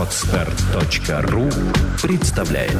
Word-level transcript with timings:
Отстар.ру 0.00 1.50
представляет 2.02 2.72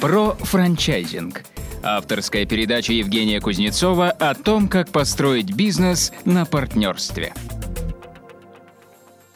Про 0.00 0.30
франчайзинг. 0.36 1.42
Авторская 1.82 2.46
передача 2.46 2.94
Евгения 2.94 3.42
Кузнецова 3.42 4.10
о 4.10 4.34
том, 4.34 4.68
как 4.68 4.88
построить 4.90 5.54
бизнес 5.54 6.14
на 6.24 6.46
партнерстве. 6.46 7.34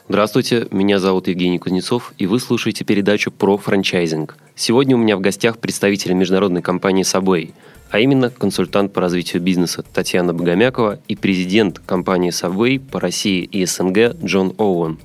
Здравствуйте, 0.09 0.67
меня 0.71 0.97
зовут 0.97 1.27
Евгений 1.27 1.59
Кузнецов, 1.59 2.13
и 2.17 2.25
вы 2.25 2.39
слушаете 2.39 2.83
передачу 2.85 3.29
про 3.29 3.59
франчайзинг. 3.59 4.35
Сегодня 4.55 4.95
у 4.95 4.99
меня 4.99 5.15
в 5.15 5.21
гостях 5.21 5.59
представители 5.59 6.13
международной 6.13 6.63
компании 6.63 7.03
Subway, 7.03 7.53
а 7.95 7.99
именно 7.99 8.29
консультант 8.29 8.91
по 8.91 8.99
развитию 8.99 9.41
бизнеса 9.41 9.81
Татьяна 9.93 10.33
Богомякова 10.33 10.99
и 11.07 11.15
президент 11.15 11.79
компании 11.79 12.29
Subway 12.29 12.77
по 12.77 12.99
России 12.99 13.43
и 13.43 13.65
СНГ 13.65 14.21
Джон 14.21 14.53
Оуэн. 14.57 14.99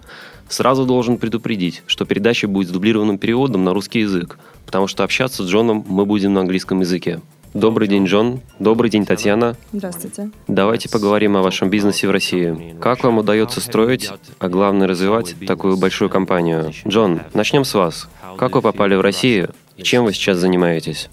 Сразу 0.49 0.85
должен 0.85 1.17
предупредить, 1.17 1.85
что 1.87 2.05
передача 2.05 2.49
будет 2.49 2.67
с 2.67 2.73
дублированным 2.73 3.19
переводом 3.19 3.63
на 3.63 3.75
русский 3.75 4.01
язык, 4.01 4.41
потому 4.67 4.89
что 4.89 5.05
общаться 5.05 5.45
с 5.45 5.47
Джоном 5.47 5.85
мы 5.87 6.05
будем 6.05 6.35
на 6.35 6.41
английском 6.41 6.81
языке. 6.81 7.21
Добрый 7.55 7.87
день, 7.87 8.07
Джон. 8.07 8.41
Добрый 8.59 8.91
день, 8.91 9.07
Татьяна. 9.07 9.57
Здравствуйте. 9.73 10.33
Давайте 10.49 10.89
поговорим 10.89 11.37
о 11.37 11.43
вашем 11.43 11.71
бизнесе 11.71 12.09
в 12.09 12.11
России. 12.11 12.75
Как 12.81 13.05
вам 13.05 13.19
удается 13.19 13.61
строить, 13.61 14.11
а 14.41 14.49
главное 14.49 14.89
развивать 14.89 15.37
такую 15.47 15.77
большую 15.77 16.11
компанию? 16.11 16.73
Джон, 16.89 17.21
начнем 17.35 17.65
с 17.65 17.73
вас. 17.73 18.09
Как 18.37 18.57
вы 18.57 18.63
попали 18.63 18.97
в 18.97 19.01
Россию 19.01 19.51
и 19.77 19.85
чем 19.85 20.05
вы 20.05 20.13
сейчас 20.13 20.39
занимаетесь? 20.39 21.09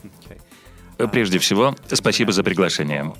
Прежде 1.11 1.39
всего, 1.39 1.75
спасибо 1.87 2.31
за 2.31 2.43
приглашение. 2.43 3.13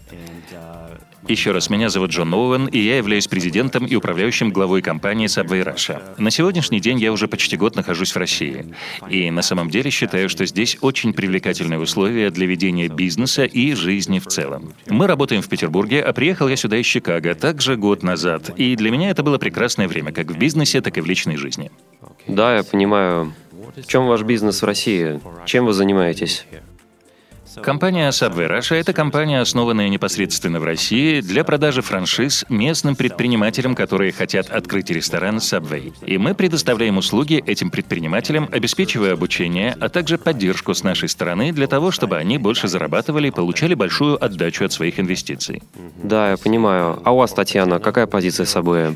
Еще 1.28 1.52
раз, 1.52 1.70
меня 1.70 1.90
зовут 1.90 2.12
Джон 2.12 2.34
Оуэн, 2.34 2.68
и 2.68 2.80
я 2.80 2.98
являюсь 2.98 3.28
президентом 3.28 3.86
и 3.86 3.96
управляющим 3.96 4.52
главой 4.52 4.82
компании 4.82 5.28
Subway 5.28 5.62
Russia. 5.62 6.02
На 6.18 6.32
сегодняшний 6.32 6.80
день 6.80 7.00
я 7.00 7.12
уже 7.12 7.28
почти 7.28 7.58
год 7.58 7.76
нахожусь 7.76 8.14
в 8.14 8.18
России. 8.18 8.74
И 9.10 9.30
на 9.30 9.42
самом 9.42 9.70
деле 9.70 9.92
считаю, 9.92 10.30
что 10.30 10.46
здесь 10.46 10.78
очень 10.80 11.12
привлекательные 11.12 11.80
условия 11.80 12.30
для 12.30 12.46
ведения 12.46 12.88
бизнеса 12.88 13.44
и 13.44 13.74
жизни 13.74 14.20
в 14.20 14.28
целом. 14.28 14.74
Мы 14.88 15.06
работаем 15.06 15.42
в 15.42 15.50
Петербурге, 15.50 16.02
а 16.02 16.14
приехал 16.14 16.48
я 16.48 16.56
сюда 16.56 16.78
из 16.78 16.86
Чикаго 16.86 17.36
также 17.36 17.76
год 17.76 18.04
назад. 18.04 18.52
И 18.56 18.78
для 18.78 18.90
меня 18.90 19.10
это 19.10 19.22
было 19.22 19.38
прекрасное 19.38 19.90
время, 19.90 20.14
как 20.14 20.32
в 20.32 20.38
бизнесе, 20.38 20.80
так 20.80 20.98
и 20.98 21.02
в 21.02 21.06
личной 21.06 21.36
жизни. 21.36 21.72
Да, 22.28 22.56
я 22.56 22.64
понимаю. 22.64 23.34
В 23.76 23.86
чем 23.86 24.08
ваш 24.08 24.22
бизнес 24.22 24.62
в 24.62 24.66
России? 24.66 25.20
Чем 25.46 25.66
вы 25.66 25.74
занимаетесь? 25.74 26.46
Компания 27.64 28.10
Subway 28.10 28.48
Russia– 28.48 28.76
это 28.78 28.94
компания, 28.94 29.42
основанная 29.42 29.90
непосредственно 29.90 30.60
в 30.60 30.64
России 30.64 31.22
для 31.22 31.44
продажи 31.44 31.82
франшиз 31.82 32.46
местным 32.50 32.96
предпринимателям, 32.96 33.76
которые 33.76 34.12
хотят 34.12 34.50
открыть 34.50 34.90
ресторан 34.90 35.38
Subway. 35.38 35.94
И 36.06 36.18
мы 36.18 36.34
предоставляем 36.34 36.98
услуги 36.98 37.44
этим 37.46 37.70
предпринимателям, 37.70 38.48
обеспечивая 38.52 39.14
обучение, 39.14 39.76
а 39.80 39.90
также 39.90 40.18
поддержку 40.18 40.74
с 40.74 40.84
нашей 40.84 41.10
стороны 41.10 41.52
для 41.52 41.68
того, 41.68 41.92
чтобы 41.92 42.18
они 42.18 42.38
больше 42.38 42.68
зарабатывали 42.68 43.30
и 43.30 43.32
получали 43.32 43.74
большую 43.74 44.24
отдачу 44.24 44.66
от 44.66 44.72
своих 44.72 45.00
инвестиций. 45.00 45.64
Да, 46.02 46.32
я 46.32 46.38
понимаю. 46.38 47.02
А 47.04 47.12
у 47.12 47.18
вас, 47.18 47.34
Татьяна, 47.34 47.80
какая 47.80 48.08
позиция 48.08 48.46
Subway? 48.46 48.96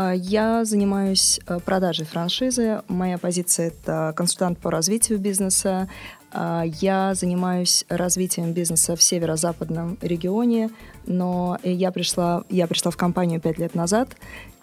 А, 0.00 0.12
Я 0.12 0.64
занимаюсь 0.64 1.40
э, 1.48 1.58
продажей 1.58 2.06
франшизы. 2.06 2.82
Моя 2.86 3.18
позиция— 3.18 3.66
это 3.82 4.12
консультант 4.14 4.60
по 4.60 4.70
развитию 4.70 5.18
бизнеса. 5.18 5.88
А, 6.30 6.62
Я 6.64 7.14
занимаюсь 7.14 7.84
развитием 7.88 8.52
бизнеса 8.52 8.94
в 8.94 9.02
северо-западном 9.02 9.98
регионе, 10.00 10.70
но 11.06 11.58
я 11.64 11.90
пришла, 11.90 12.44
я 12.48 12.68
пришла 12.68 12.92
в 12.92 12.96
компанию 12.96 13.40
пять 13.40 13.58
лет 13.58 13.74
назад, 13.74 14.10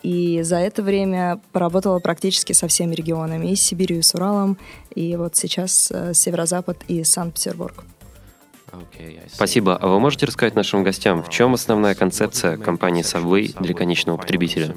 и 0.04 0.42
за 0.42 0.56
это 0.56 0.82
время 0.82 1.42
поработала 1.52 2.00
практически 2.00 2.54
со 2.54 2.70
всеми 2.70 2.96
регионами, 2.96 3.48
и 3.48 3.58
с 3.58 3.62
Сибирью, 3.62 4.00
и 4.00 4.04
с 4.04 4.16
Уралом, 4.16 4.58
и 4.94 5.18
вот 5.18 5.36
сейчас 5.36 5.92
э, 5.92 6.14
северо-запад 6.14 6.78
и 6.88 7.04
Санкт-Петербург. 7.04 7.84
Спасибо. 9.34 9.76
А 9.76 9.88
вы 9.88 10.00
можете 10.00 10.26
рассказать 10.26 10.56
нашим 10.56 10.84
гостям, 10.84 11.24
в 11.24 11.30
чем 11.30 11.54
основная 11.54 11.96
концепция 11.96 12.58
компании 12.58 13.04
Subway 13.04 13.54
для 13.62 13.74
конечного 13.74 14.18
потребителя? 14.18 14.74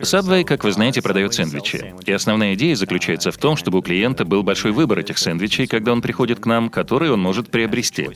Subway, 0.00 0.44
как 0.44 0.64
вы 0.64 0.72
знаете, 0.72 1.02
продает 1.02 1.34
сэндвичи. 1.34 1.94
И 2.06 2.12
основная 2.12 2.54
идея 2.54 2.76
заключается 2.76 3.30
в 3.30 3.38
том, 3.38 3.56
чтобы 3.56 3.78
у 3.78 3.82
клиента 3.82 4.24
был 4.24 4.42
большой 4.42 4.72
выбор 4.72 4.98
этих 4.98 5.18
сэндвичей, 5.18 5.66
когда 5.66 5.92
он 5.92 6.02
приходит 6.02 6.40
к 6.40 6.46
нам, 6.46 6.68
который 6.68 7.10
он 7.10 7.20
может 7.20 7.50
приобрести. 7.50 8.08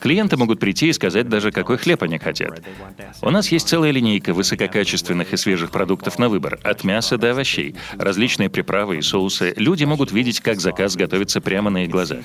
Клиенты 0.00 0.36
могут 0.36 0.60
прийти 0.60 0.88
и 0.88 0.92
сказать 0.92 1.28
даже, 1.28 1.50
какой 1.50 1.78
хлеб 1.78 2.02
они 2.02 2.18
хотят. 2.18 2.62
У 3.20 3.30
нас 3.30 3.50
есть 3.52 3.68
целая 3.68 3.90
линейка 3.90 4.34
высококачественных 4.34 5.32
и 5.32 5.36
свежих 5.36 5.70
продуктов 5.70 6.18
на 6.18 6.28
выбор, 6.28 6.58
от 6.62 6.84
мяса 6.84 7.18
до 7.18 7.30
овощей, 7.30 7.76
различные 7.96 8.48
приправы 8.48 8.98
и 8.98 9.02
соусы. 9.02 9.54
Люди 9.56 9.84
могут 9.84 10.12
видеть, 10.12 10.40
как 10.40 10.60
заказ 10.60 10.96
готовится 10.96 11.40
прямо 11.40 11.70
на 11.70 11.84
их 11.84 11.90
глазах. 11.90 12.20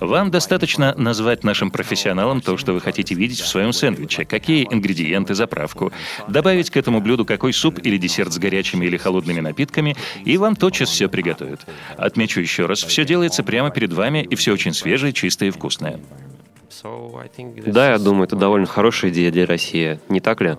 Вам 0.00 0.30
достаточно 0.30 0.94
назвать 0.96 1.44
нашим 1.44 1.70
профессионалам 1.70 2.40
то, 2.40 2.56
что 2.56 2.72
вы 2.72 2.80
хотите 2.80 3.14
видеть 3.14 3.40
в 3.40 3.46
своем 3.46 3.72
сэндвиче, 3.72 4.24
какие 4.24 4.66
ингредиенты, 4.70 5.34
заправку, 5.34 5.92
добавить 6.28 6.70
к 6.70 6.76
этому 6.76 6.95
блюду 7.00 7.24
какой 7.24 7.52
суп 7.52 7.78
или 7.82 7.96
десерт 7.96 8.32
с 8.32 8.38
горячими 8.38 8.86
или 8.86 8.96
холодными 8.96 9.40
напитками, 9.40 9.96
и 10.24 10.36
вам 10.38 10.56
тотчас 10.56 10.90
все 10.90 11.08
приготовят. 11.08 11.66
Отмечу 11.96 12.40
еще 12.40 12.66
раз, 12.66 12.82
все 12.82 13.04
делается 13.04 13.42
прямо 13.42 13.70
перед 13.70 13.92
вами, 13.92 14.26
и 14.28 14.34
все 14.34 14.52
очень 14.52 14.72
свежее, 14.72 15.12
чистое 15.12 15.48
и 15.48 15.52
вкусное. 15.52 16.00
Да, 17.66 17.92
я 17.92 17.98
думаю, 17.98 18.24
это 18.24 18.36
довольно 18.36 18.66
хорошая 18.66 19.10
идея 19.10 19.30
для 19.30 19.46
России, 19.46 19.98
не 20.08 20.20
так 20.20 20.40
ли? 20.40 20.56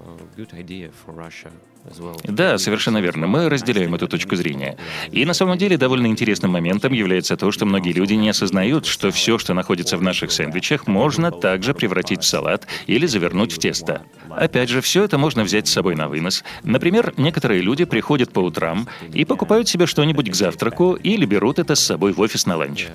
Да, 2.23 2.57
совершенно 2.57 2.97
верно. 2.99 3.27
Мы 3.27 3.49
разделяем 3.49 3.95
эту 3.95 4.07
точку 4.07 4.35
зрения. 4.35 4.77
И 5.11 5.25
на 5.25 5.33
самом 5.33 5.57
деле 5.57 5.77
довольно 5.77 6.07
интересным 6.07 6.51
моментом 6.51 6.93
является 6.93 7.37
то, 7.37 7.51
что 7.51 7.65
многие 7.65 7.93
люди 7.93 8.13
не 8.13 8.29
осознают, 8.29 8.85
что 8.85 9.11
все, 9.11 9.37
что 9.37 9.53
находится 9.53 9.97
в 9.97 10.01
наших 10.01 10.31
сэндвичах, 10.31 10.87
можно 10.87 11.31
также 11.31 11.73
превратить 11.73 12.23
в 12.23 12.27
салат 12.27 12.67
или 12.87 13.05
завернуть 13.05 13.53
в 13.53 13.59
тесто. 13.59 14.03
Опять 14.29 14.69
же, 14.69 14.81
все 14.81 15.03
это 15.05 15.17
можно 15.17 15.43
взять 15.43 15.67
с 15.67 15.71
собой 15.71 15.95
на 15.95 16.09
вынос. 16.09 16.43
Например, 16.63 17.13
некоторые 17.17 17.61
люди 17.61 17.85
приходят 17.85 18.33
по 18.33 18.39
утрам 18.39 18.87
и 19.13 19.23
покупают 19.23 19.69
себе 19.69 19.85
что-нибудь 19.85 20.29
к 20.29 20.35
завтраку 20.35 20.95
или 20.95 21.25
берут 21.25 21.59
это 21.59 21.75
с 21.75 21.79
собой 21.79 22.11
в 22.11 22.19
офис 22.19 22.45
на 22.45 22.57
ланч. 22.57 22.87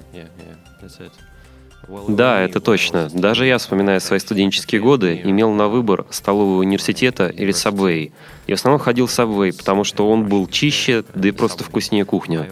Да, 2.09 2.41
это 2.41 2.60
точно. 2.60 3.09
Даже 3.12 3.47
я, 3.47 3.59
вспоминая 3.59 4.00
свои 4.00 4.19
студенческие 4.19 4.81
годы, 4.81 5.20
имел 5.25 5.50
на 5.53 5.69
выбор 5.69 6.06
столового 6.10 6.60
университета 6.60 7.28
или 7.28 7.53
Subway. 7.53 8.12
И 8.47 8.53
в 8.53 8.54
основном 8.54 8.81
ходил 8.81 9.06
в 9.06 9.10
Subway, 9.10 9.56
потому 9.56 9.84
что 9.84 10.09
он 10.09 10.26
был 10.28 10.47
чище, 10.47 11.04
да 11.15 11.28
и 11.28 11.32
просто 11.32 11.65
вкуснее 11.65 12.04
кухня. 12.04 12.48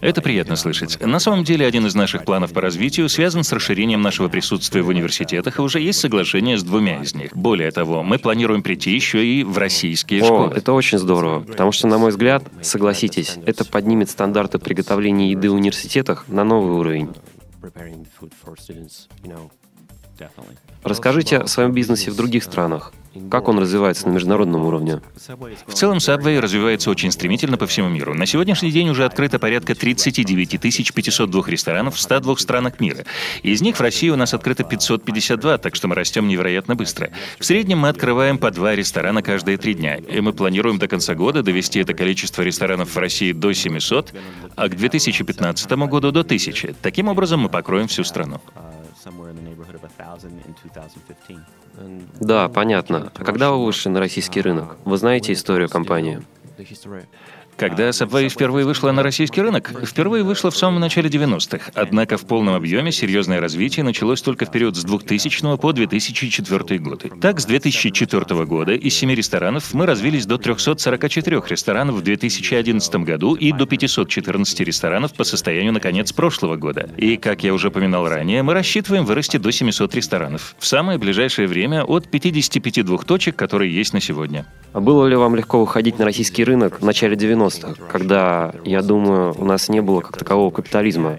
Это 0.00 0.22
приятно 0.22 0.56
слышать. 0.56 1.00
На 1.00 1.18
самом 1.18 1.44
деле, 1.44 1.66
один 1.66 1.86
из 1.86 1.94
наших 1.94 2.24
планов 2.24 2.52
по 2.52 2.60
развитию 2.60 3.08
связан 3.08 3.44
с 3.44 3.52
расширением 3.52 4.02
нашего 4.02 4.28
присутствия 4.28 4.82
в 4.82 4.88
университетах, 4.88 5.58
и 5.58 5.62
уже 5.62 5.80
есть 5.80 5.98
соглашение 6.00 6.58
с 6.58 6.62
двумя 6.62 7.02
из 7.02 7.14
них. 7.14 7.36
Более 7.36 7.70
того, 7.70 8.02
мы 8.02 8.18
планируем 8.18 8.62
прийти 8.62 8.94
еще 8.94 9.24
и 9.26 9.42
в 9.42 9.58
российские 9.58 10.22
О, 10.22 10.26
школы. 10.26 10.54
это 10.54 10.72
очень 10.72 10.98
здорово, 10.98 11.40
потому 11.40 11.72
что, 11.72 11.86
на 11.88 11.98
мой 11.98 12.10
взгляд, 12.10 12.44
согласитесь, 12.62 13.38
это 13.46 13.64
поднимет 13.64 14.10
стандарты 14.10 14.58
приготовления 14.58 15.30
еды 15.30 15.50
в 15.50 15.54
университетах 15.54 16.28
на 16.28 16.44
новый 16.44 16.72
уровень. 16.78 17.10
Расскажите 20.82 21.38
о 21.38 21.46
своем 21.46 21.72
бизнесе 21.72 22.10
в 22.10 22.16
других 22.16 22.44
странах. 22.44 22.92
Как 23.30 23.48
он 23.48 23.58
развивается 23.58 24.08
на 24.08 24.12
международном 24.12 24.64
уровне? 24.64 25.00
В 25.66 25.74
целом, 25.74 25.98
Subway 25.98 26.38
развивается 26.38 26.90
очень 26.90 27.10
стремительно 27.10 27.56
по 27.56 27.66
всему 27.66 27.88
миру. 27.88 28.14
На 28.14 28.26
сегодняшний 28.26 28.70
день 28.70 28.88
уже 28.88 29.04
открыто 29.04 29.38
порядка 29.38 29.74
39 29.74 30.60
502 30.60 31.42
ресторанов 31.46 31.96
в 31.96 32.00
102 32.00 32.36
странах 32.36 32.78
мира. 32.78 33.04
Из 33.42 33.62
них 33.62 33.76
в 33.76 33.80
России 33.80 34.10
у 34.10 34.16
нас 34.16 34.34
открыто 34.34 34.64
552, 34.64 35.58
так 35.58 35.74
что 35.74 35.88
мы 35.88 35.94
растем 35.94 36.28
невероятно 36.28 36.76
быстро. 36.76 37.10
В 37.38 37.44
среднем 37.44 37.78
мы 37.78 37.88
открываем 37.88 38.38
по 38.38 38.50
два 38.50 38.74
ресторана 38.74 39.22
каждые 39.22 39.56
три 39.56 39.74
дня, 39.74 39.96
и 39.96 40.20
мы 40.20 40.32
планируем 40.32 40.78
до 40.78 40.88
конца 40.88 41.14
года 41.14 41.42
довести 41.42 41.80
это 41.80 41.94
количество 41.94 42.42
ресторанов 42.42 42.94
в 42.94 42.98
России 42.98 43.32
до 43.32 43.52
700, 43.52 44.14
а 44.56 44.68
к 44.68 44.76
2015 44.76 45.70
году 45.72 46.12
до 46.12 46.20
1000. 46.20 46.74
Таким 46.82 47.08
образом, 47.08 47.40
мы 47.40 47.48
покроем 47.48 47.88
всю 47.88 48.04
страну. 48.04 48.40
Да, 52.20 52.48
понятно. 52.48 53.12
А 53.14 53.24
когда 53.24 53.50
вы 53.50 53.64
вышли 53.64 53.88
на 53.90 54.00
российский 54.00 54.40
рынок? 54.40 54.76
Вы 54.84 54.96
знаете 54.96 55.32
историю 55.32 55.68
компании? 55.68 56.22
Когда 57.56 57.88
Subway 57.88 58.28
впервые 58.28 58.66
вышла 58.66 58.92
на 58.92 59.02
российский 59.02 59.40
рынок? 59.40 59.72
Впервые 59.86 60.22
вышла 60.22 60.50
в 60.50 60.56
самом 60.56 60.78
начале 60.78 61.08
90-х. 61.08 61.70
Однако 61.74 62.18
в 62.18 62.26
полном 62.26 62.54
объеме 62.54 62.92
серьезное 62.92 63.40
развитие 63.40 63.82
началось 63.82 64.20
только 64.20 64.44
в 64.44 64.50
период 64.50 64.76
с 64.76 64.84
2000 64.84 65.56
по 65.56 65.72
2004 65.72 66.78
годы. 66.80 67.10
Так, 67.18 67.40
с 67.40 67.46
2004 67.46 68.44
года 68.44 68.72
из 68.72 68.94
7 68.94 69.10
ресторанов 69.10 69.72
мы 69.72 69.86
развились 69.86 70.26
до 70.26 70.36
344 70.36 71.42
ресторанов 71.48 71.96
в 71.96 72.02
2011 72.02 72.96
году 72.96 73.34
и 73.34 73.52
до 73.52 73.64
514 73.64 74.60
ресторанов 74.60 75.14
по 75.14 75.24
состоянию 75.24 75.72
на 75.72 75.80
конец 75.80 76.12
прошлого 76.12 76.56
года. 76.56 76.90
И, 76.98 77.16
как 77.16 77.42
я 77.42 77.54
уже 77.54 77.68
упоминал 77.68 78.06
ранее, 78.06 78.42
мы 78.42 78.52
рассчитываем 78.52 79.06
вырасти 79.06 79.38
до 79.38 79.50
700 79.50 79.94
ресторанов. 79.94 80.54
В 80.58 80.66
самое 80.66 80.98
ближайшее 80.98 81.48
время 81.48 81.84
от 81.84 82.10
55 82.10 82.84
двух 82.84 83.06
точек, 83.06 83.34
которые 83.34 83.74
есть 83.74 83.94
на 83.94 84.00
сегодня. 84.00 84.44
А 84.76 84.80
было 84.80 85.06
ли 85.06 85.16
вам 85.16 85.34
легко 85.34 85.58
выходить 85.60 85.98
на 85.98 86.04
российский 86.04 86.44
рынок 86.44 86.82
в 86.82 86.84
начале 86.84 87.16
90-х, 87.16 87.45
когда, 87.90 88.54
я 88.64 88.82
думаю, 88.82 89.34
у 89.38 89.44
нас 89.44 89.68
не 89.68 89.80
было 89.80 90.00
как 90.00 90.16
такового 90.18 90.50
капитализма? 90.50 91.18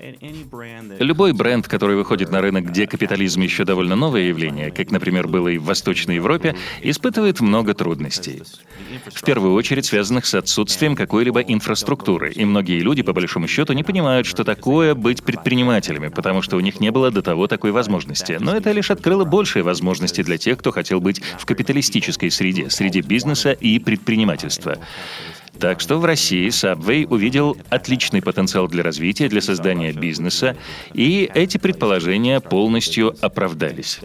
Любой 1.00 1.34
бренд, 1.34 1.68
который 1.68 1.96
выходит 1.96 2.32
на 2.32 2.42
рынок, 2.42 2.66
где 2.66 2.88
капитализм 2.88 3.42
еще 3.42 3.66
довольно 3.66 3.96
новое 3.96 4.24
явление, 4.24 4.72
как, 4.72 4.92
например, 4.92 5.28
было 5.28 5.48
и 5.50 5.58
в 5.58 5.66
Восточной 5.66 6.16
Европе, 6.16 6.56
испытывает 6.82 7.40
много 7.40 7.74
трудностей. 7.74 8.44
В 9.06 9.24
первую 9.24 9.54
очередь 9.54 9.86
связанных 9.86 10.26
с 10.26 10.34
отсутствием 10.36 10.96
какой-либо 10.96 11.42
инфраструктуры, 11.42 12.32
и 12.32 12.46
многие 12.46 12.80
люди, 12.80 13.02
по 13.04 13.14
большому 13.14 13.48
счету, 13.48 13.74
не 13.74 13.84
понимают, 13.84 14.28
что 14.28 14.44
такое 14.44 14.96
быть 14.96 15.24
предпринимателями, 15.24 16.10
потому 16.10 16.42
что 16.42 16.58
у 16.58 16.60
них 16.60 16.80
не 16.80 16.92
было 16.92 17.12
до 17.12 17.22
того 17.22 17.48
такой 17.48 17.72
возможности. 17.72 18.38
Но 18.40 18.56
это 18.56 18.72
лишь 18.72 18.92
открыло 18.92 19.26
большие 19.26 19.64
возможности 19.64 20.24
для 20.24 20.38
тех, 20.38 20.58
кто 20.58 20.72
хотел 20.72 21.00
быть 21.00 21.22
в 21.38 21.46
капиталистической 21.46 22.32
среде, 22.32 22.70
среде 22.70 23.02
бизнеса 23.02 23.52
и 23.52 23.80
предпринимательства. 23.80 24.78
Так 25.60 25.80
что 25.80 25.98
в 25.98 26.06
России 26.06 26.48
Subway 26.50 27.08
увидел 27.08 27.58
отличный 27.70 28.22
потенциал 28.22 28.68
для 28.68 28.84
развития, 28.84 29.28
для 29.28 29.42
создания 29.42 29.92
бизнеса, 29.92 30.56
и 30.94 31.30
эти 31.34 31.58
предположения 31.58 32.40
полностью 32.40 33.16
оправдались. 33.22 34.00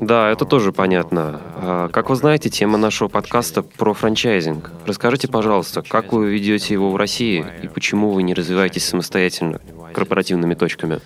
Да, 0.00 0.30
это 0.30 0.44
тоже 0.44 0.72
понятно. 0.72 1.40
А, 1.56 1.88
как 1.88 2.10
вы 2.10 2.16
знаете, 2.16 2.48
тема 2.50 2.78
нашего 2.78 3.08
подкаста 3.08 3.62
про 3.62 3.92
франчайзинг. 3.92 4.70
Расскажите, 4.86 5.28
пожалуйста, 5.28 5.82
как 5.82 6.12
вы 6.12 6.30
ведете 6.30 6.74
его 6.74 6.90
в 6.90 6.96
России 6.96 7.44
и 7.62 7.68
почему 7.68 8.10
вы 8.10 8.22
не 8.22 8.34
развиваетесь 8.34 8.84
самостоятельно 8.86 9.60
корпоративными 9.92 10.54
точками? 10.54 11.00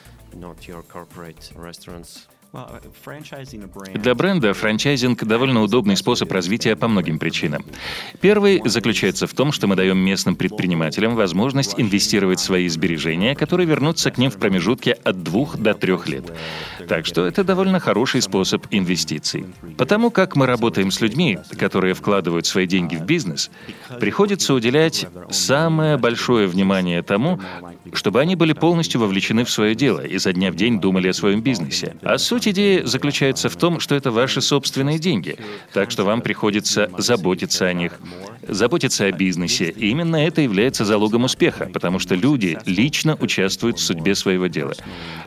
Для 3.94 4.14
бренда 4.14 4.54
франчайзинг 4.54 5.24
довольно 5.24 5.62
удобный 5.62 5.96
способ 5.96 6.30
развития 6.30 6.76
по 6.76 6.86
многим 6.86 7.18
причинам. 7.18 7.64
Первый 8.20 8.62
заключается 8.64 9.26
в 9.26 9.34
том, 9.34 9.50
что 9.50 9.66
мы 9.66 9.74
даем 9.74 9.98
местным 9.98 10.36
предпринимателям 10.36 11.16
возможность 11.16 11.74
инвестировать 11.78 12.38
свои 12.38 12.68
сбережения, 12.68 13.34
которые 13.34 13.66
вернутся 13.66 14.10
к 14.10 14.18
ним 14.18 14.30
в 14.30 14.38
промежутке 14.38 14.92
от 14.92 15.22
двух 15.22 15.56
до 15.56 15.74
трех 15.74 16.08
лет. 16.08 16.32
Так 16.88 17.06
что 17.06 17.26
это 17.26 17.42
довольно 17.42 17.80
хороший 17.80 18.22
способ 18.22 18.66
инвестиций. 18.70 19.46
Потому 19.76 20.10
как 20.10 20.36
мы 20.36 20.46
работаем 20.46 20.90
с 20.90 21.00
людьми, 21.00 21.38
которые 21.58 21.94
вкладывают 21.94 22.46
свои 22.46 22.66
деньги 22.66 22.94
в 22.94 23.02
бизнес, 23.02 23.50
приходится 23.98 24.54
уделять 24.54 25.06
самое 25.30 25.96
большое 25.96 26.46
внимание 26.46 27.02
тому, 27.02 27.40
чтобы 27.92 28.20
они 28.20 28.36
были 28.36 28.52
полностью 28.52 29.00
вовлечены 29.00 29.44
в 29.44 29.50
свое 29.50 29.74
дело 29.74 30.00
и 30.00 30.18
за 30.18 30.32
дня 30.32 30.52
в 30.52 30.56
день 30.56 30.80
думали 30.80 31.08
о 31.08 31.12
своем 31.12 31.40
бизнесе. 31.40 31.96
А 32.02 32.18
суть 32.18 32.43
идеи 32.46 32.82
заключается 32.84 33.48
в 33.48 33.56
том, 33.56 33.80
что 33.80 33.94
это 33.94 34.10
ваши 34.10 34.40
собственные 34.40 34.98
деньги, 34.98 35.36
так 35.72 35.90
что 35.90 36.04
вам 36.04 36.20
приходится 36.20 36.90
заботиться 36.98 37.66
о 37.66 37.72
них, 37.72 37.92
заботиться 38.46 39.06
о 39.06 39.12
бизнесе. 39.12 39.70
И 39.70 39.88
именно 39.88 40.16
это 40.16 40.40
является 40.40 40.84
залогом 40.84 41.24
успеха, 41.24 41.68
потому 41.72 41.98
что 41.98 42.14
люди 42.14 42.58
лично 42.66 43.16
участвуют 43.20 43.78
в 43.78 43.82
судьбе 43.82 44.14
своего 44.14 44.46
дела. 44.46 44.74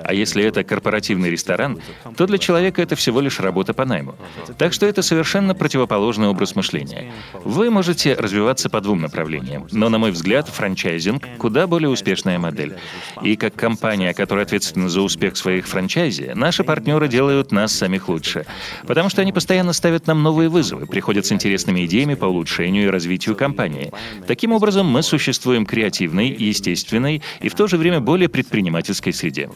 А 0.03 0.13
если 0.13 0.43
это 0.43 0.63
корпоративный 0.63 1.29
ресторан, 1.29 1.79
то 2.15 2.25
для 2.27 2.37
человека 2.37 2.81
это 2.81 2.95
всего 2.95 3.21
лишь 3.21 3.39
работа 3.39 3.73
по 3.73 3.85
найму. 3.85 4.15
Так 4.57 4.73
что 4.73 4.85
это 4.85 5.01
совершенно 5.01 5.55
противоположный 5.55 6.27
образ 6.27 6.55
мышления. 6.55 7.11
Вы 7.33 7.69
можете 7.69 8.13
развиваться 8.13 8.69
по 8.69 8.81
двум 8.81 9.01
направлениям, 9.01 9.67
но, 9.71 9.89
на 9.89 9.97
мой 9.97 10.11
взгляд, 10.11 10.47
франчайзинг— 10.47 11.23
куда 11.37 11.67
более 11.67 11.89
успешная 11.89 12.39
модель. 12.39 12.75
И 13.21 13.35
как 13.35 13.55
компания, 13.55 14.13
которая 14.13 14.45
ответственна 14.45 14.89
за 14.89 15.01
успех 15.01 15.37
своих 15.37 15.67
франчайзи, 15.67 16.33
наши 16.35 16.63
партнеры 16.63 17.06
делают 17.07 17.51
нас 17.51 17.73
самих 17.73 18.09
лучше. 18.09 18.45
Потому 18.85 19.09
что 19.09 19.21
они 19.21 19.31
постоянно 19.31 19.73
ставят 19.73 20.07
нам 20.07 20.23
новые 20.23 20.49
вызовы, 20.49 20.85
приходят 20.85 21.25
с 21.25 21.31
интересными 21.31 21.85
идеями 21.85 22.15
по 22.15 22.25
улучшению 22.25 22.85
и 22.85 22.87
развитию 22.87 23.35
компании. 23.35 23.91
Таким 24.27 24.51
образом, 24.51 24.87
мы 24.87 25.03
существуем 25.03 25.65
креативной, 25.65 26.29
естественной 26.29 27.21
и 27.41 27.49
в 27.49 27.55
то 27.55 27.67
же 27.67 27.77
время 27.77 27.99
более 27.99 28.29
предпринимательской 28.29 29.11
среде. 29.11 29.49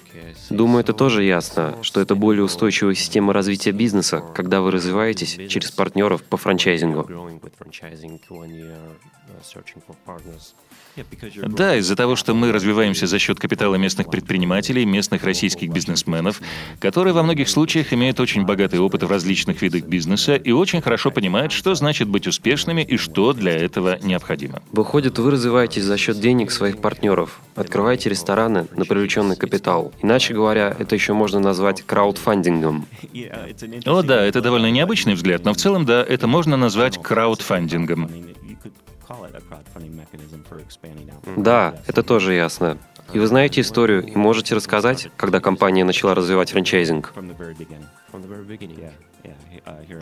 Думаю, 0.49 0.81
это 0.81 0.93
тоже 0.93 1.23
ясно, 1.23 1.77
что 1.81 2.01
это 2.01 2.15
более 2.15 2.43
устойчивая 2.43 2.95
система 2.95 3.33
развития 3.33 3.71
бизнеса, 3.71 4.21
когда 4.35 4.61
вы 4.61 4.71
развиваетесь 4.71 5.37
через 5.49 5.71
партнеров 5.71 6.23
по 6.23 6.37
франчайзингу. 6.37 7.07
Да, 11.47 11.77
из-за 11.77 11.95
того, 11.95 12.15
что 12.15 12.33
мы 12.33 12.51
развиваемся 12.51 13.07
за 13.07 13.17
счет 13.17 13.39
капитала 13.39 13.75
местных 13.75 14.09
предпринимателей, 14.09 14.85
местных 14.85 15.23
российских 15.23 15.71
бизнесменов, 15.71 16.41
которые 16.79 17.13
во 17.13 17.23
многих 17.31 17.47
случаях 17.47 17.93
имеют 17.93 18.19
очень 18.19 18.43
богатый 18.45 18.77
опыт 18.81 19.03
в 19.03 19.09
различных 19.09 19.61
видах 19.61 19.85
бизнеса 19.85 20.35
и 20.35 20.51
очень 20.51 20.81
хорошо 20.81 21.11
понимают, 21.11 21.53
что 21.53 21.73
значит 21.75 22.09
быть 22.09 22.27
успешными 22.27 22.81
и 22.81 22.97
что 22.97 23.31
для 23.31 23.53
этого 23.53 23.97
необходимо. 24.03 24.61
Выходит, 24.73 25.17
вы 25.17 25.31
развиваетесь 25.31 25.83
за 25.83 25.97
счет 25.97 26.19
денег 26.19 26.51
своих 26.51 26.81
партнеров, 26.81 27.39
открываете 27.55 28.09
рестораны 28.09 28.67
на 28.75 28.83
привлеченный 28.83 29.37
капитал. 29.37 29.93
Иначе 30.01 30.33
говоря, 30.33 30.75
это 30.77 30.93
еще 30.93 31.13
можно 31.13 31.39
назвать 31.39 31.83
краудфандингом. 31.83 32.85
О 33.85 34.01
да, 34.01 34.25
это 34.25 34.41
довольно 34.41 34.69
необычный 34.69 35.13
взгляд, 35.13 35.45
но 35.45 35.53
в 35.53 35.57
целом 35.57 35.85
да, 35.85 36.03
это 36.03 36.27
можно 36.27 36.57
назвать 36.57 37.01
краудфандингом. 37.01 38.11
Да, 41.37 41.75
это 41.87 42.03
тоже 42.03 42.33
ясно. 42.33 42.77
И 43.13 43.19
вы 43.19 43.27
знаете 43.27 43.61
историю 43.61 44.05
и 44.05 44.15
можете 44.15 44.55
рассказать, 44.55 45.09
когда 45.17 45.39
компания 45.39 45.83
начала 45.83 46.15
развивать 46.15 46.51
франчайзинг? 46.51 47.13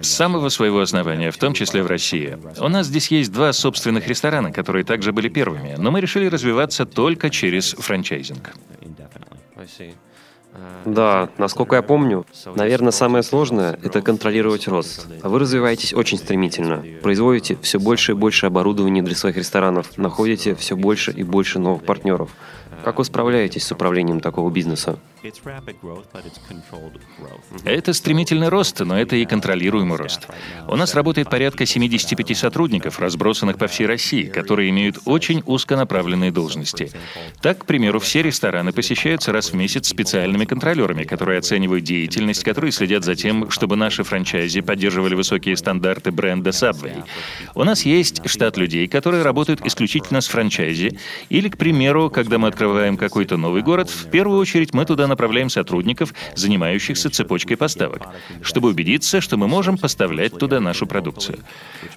С 0.02 0.08
самого 0.08 0.50
своего 0.50 0.80
основания, 0.80 1.32
в 1.32 1.38
том 1.38 1.54
числе 1.54 1.84
в 1.84 1.88
России. 1.88 2.38
У 2.60 2.68
нас 2.70 2.88
здесь 2.88 3.10
есть 3.12 3.32
два 3.32 3.52
собственных 3.52 4.08
ресторана, 4.08 4.52
которые 4.52 4.84
также 4.86 5.12
были 5.12 5.30
первыми, 5.30 5.76
но 5.78 5.92
мы 5.92 6.02
решили 6.02 6.28
развиваться 6.28 6.86
только 6.86 7.30
через 7.30 7.74
франчайзинг. 7.74 8.52
Да, 10.86 11.30
насколько 11.38 11.76
я 11.76 11.82
помню, 11.82 12.26
наверное, 12.56 12.92
самое 12.92 13.24
сложное— 13.24 13.78
это 13.84 14.02
контролировать 14.02 14.68
рост. 14.68 15.08
А 15.22 15.30
вы 15.30 15.40
развиваетесь 15.40 15.94
очень 15.94 16.18
стремительно. 16.18 16.84
Производите 17.04 17.58
все 17.62 17.80
больше 17.80 18.14
и 18.14 18.16
больше 18.16 18.48
оборудования 18.48 19.04
для 19.04 19.16
своих 19.16 19.38
ресторанов, 19.38 19.98
находите 19.98 20.56
все 20.56 20.76
больше 20.76 21.12
и 21.12 21.24
больше 21.24 21.60
новых 21.60 21.84
партнеров. 21.84 22.32
Как 22.84 22.98
вы 22.98 23.06
справляетесь 23.06 23.66
с 23.66 23.72
управлением 23.72 24.20
такого 24.20 24.50
бизнеса? 24.50 24.98
Это 27.66 27.94
стремительный 27.94 28.48
рост, 28.48 28.80
но 28.80 28.98
это 28.98 29.18
и 29.18 29.26
контролируемый 29.26 29.98
рост. 29.98 30.28
У 30.68 30.76
нас 30.78 30.96
работает 30.96 31.30
порядка 31.30 31.66
75 31.66 32.38
сотрудников, 32.38 33.00
разбросанных 33.00 33.58
по 33.58 33.68
всей 33.68 33.86
России, 33.86 34.24
которые 34.24 34.70
имеют 34.70 35.00
очень 35.06 35.44
узконаправленные 35.46 36.32
должности. 36.32 36.92
Так, 37.42 37.60
к 37.60 37.66
примеру, 37.66 38.00
все 38.00 38.22
рестораны 38.22 38.72
посещаются 38.72 39.34
раз 39.34 39.52
в 39.52 39.56
месяц 39.56 39.90
специальными 39.90 40.46
контролерами, 40.46 41.04
которые 41.04 41.40
оценивают 41.40 41.84
деятельность, 41.84 42.46
которые 42.46 42.72
следят 42.72 43.04
за 43.04 43.16
тем, 43.16 43.50
чтобы 43.50 43.76
наши 43.76 44.04
франчайзи 44.04 44.62
поддерживали 44.62 45.16
высокие 45.16 45.58
стандарты 45.58 46.12
бренда 46.12 46.52
Subway. 46.52 47.04
У 47.56 47.64
нас 47.66 47.84
есть 47.84 48.22
штат 48.26 48.56
людей, 48.56 48.88
которые 48.88 49.24
работают 49.24 49.66
исключительно 49.66 50.22
с 50.22 50.28
франчайзи, 50.28 50.98
или, 51.28 51.50
к 51.50 51.58
примеру, 51.58 52.10
когда 52.10 52.38
мы 52.38 52.48
открываем 52.48 52.96
какой-то 52.96 53.36
новый 53.36 53.64
город, 53.64 53.90
в 53.90 54.10
первую 54.10 54.40
очередь 54.40 54.74
мы 54.74 54.86
туда 54.86 55.09
направляем 55.10 55.50
сотрудников, 55.50 56.14
занимающихся 56.36 57.10
цепочкой 57.10 57.58
поставок, 57.58 58.08
чтобы 58.42 58.70
убедиться, 58.70 59.20
что 59.20 59.36
мы 59.36 59.48
можем 59.48 59.78
поставлять 59.78 60.38
туда 60.38 60.62
нашу 60.62 60.88
продукцию. 60.88 61.40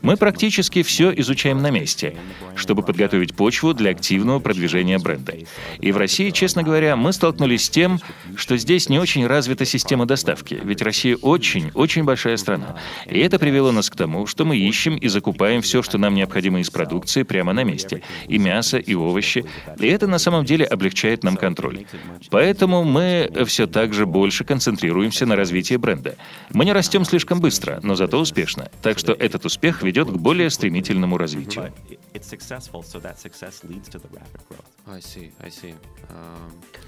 Мы 0.02 0.16
практически 0.16 0.82
все 0.82 1.12
изучаем 1.16 1.62
на 1.62 1.70
месте, 1.70 2.16
чтобы 2.56 2.82
подготовить 2.82 3.34
почву 3.34 3.74
для 3.74 3.92
активного 3.92 4.40
продвижения 4.40 4.98
бренда. 4.98 5.34
И 5.80 5.92
в 5.92 5.96
России, 5.96 6.30
честно 6.30 6.62
говоря, 6.62 6.96
мы 6.96 7.12
столкнулись 7.12 7.66
с 7.66 7.70
тем, 7.70 8.00
что 8.36 8.56
здесь 8.56 8.88
не 8.88 8.98
очень 8.98 9.26
развита 9.26 9.64
система 9.64 10.06
доставки, 10.06 10.60
ведь 10.62 10.82
Россия 10.82 11.16
очень-очень 11.16 12.04
большая 12.04 12.36
страна. 12.36 12.76
И 13.06 13.18
это 13.18 13.38
привело 13.38 13.72
нас 13.72 13.90
к 13.90 13.96
тому, 13.96 14.26
что 14.26 14.44
мы 14.44 14.56
ищем 14.56 14.96
и 14.96 15.08
закупаем 15.08 15.62
все, 15.62 15.82
что 15.82 15.98
нам 15.98 16.14
необходимо 16.14 16.60
из 16.60 16.70
продукции 16.70 17.22
прямо 17.22 17.52
на 17.52 17.64
месте. 17.64 18.02
И 18.28 18.38
мясо, 18.38 18.78
и 18.78 18.94
овощи. 18.94 19.44
И 19.78 19.86
это 19.86 20.06
на 20.06 20.18
самом 20.18 20.44
деле 20.44 20.64
облегчает 20.64 21.24
нам 21.24 21.36
контроль. 21.36 21.86
Поэтому 22.30 22.84
мы 22.84 23.01
мы 23.02 23.44
все 23.44 23.66
так 23.66 23.92
же 23.92 24.06
больше 24.06 24.44
концентрируемся 24.44 25.26
на 25.26 25.36
развитии 25.36 25.76
бренда. 25.76 26.16
Мы 26.50 26.64
не 26.64 26.72
растем 26.72 27.04
слишком 27.04 27.40
быстро, 27.40 27.80
но 27.82 27.94
зато 27.94 28.18
успешно. 28.18 28.70
Так 28.82 28.98
что 28.98 29.12
этот 29.12 29.44
успех 29.44 29.82
ведет 29.82 30.08
к 30.08 30.16
более 30.16 30.50
стремительному 30.50 31.18
развитию. 31.18 31.72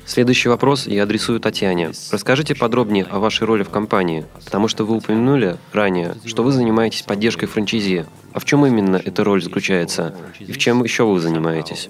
Следующий 0.07 0.49
вопрос 0.49 0.87
я 0.87 1.03
адресую 1.03 1.41
Татьяне. 1.41 1.93
Расскажите 2.11 2.55
подробнее 2.55 3.05
о 3.05 3.19
вашей 3.19 3.45
роли 3.45 3.63
в 3.63 3.71
компании, 3.71 4.27
потому 4.45 4.69
что 4.69 4.85
вы 4.85 4.97
упомянули 4.97 5.57
ранее, 5.73 6.15
что 6.27 6.43
вы 6.43 6.53
занимаетесь 6.53 7.03
поддержкой 7.03 7.47
франчайзи. 7.47 8.07
А 8.33 8.41
в 8.41 8.45
чем 8.45 8.67
именно 8.67 8.97
эта 8.97 9.25
роль 9.25 9.43
заключается? 9.43 10.15
И 10.39 10.53
в 10.53 10.59
чем 10.59 10.83
еще 10.85 11.05
вы 11.05 11.21
занимаетесь? 11.21 11.89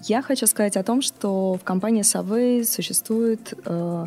Я 0.00 0.22
хочу 0.22 0.46
сказать 0.46 0.76
о 0.76 0.82
том, 0.82 1.02
что 1.02 1.54
в 1.54 1.64
компании 1.64 2.02
Subway 2.02 2.64
существует 2.64 3.52
э, 3.64 4.06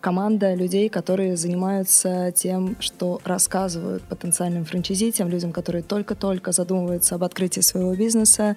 команда 0.00 0.54
людей, 0.54 0.88
которые 0.88 1.36
занимаются 1.36 2.32
тем, 2.32 2.76
что 2.80 3.20
рассказывают 3.24 4.02
потенциальным 4.04 4.64
франчайзи, 4.64 5.12
тем 5.12 5.28
людям, 5.28 5.52
которые 5.52 5.82
только-только 5.82 6.52
задумываются 6.52 7.14
об 7.14 7.24
открытии 7.24 7.60
своего 7.60 7.94
бизнеса, 7.94 8.56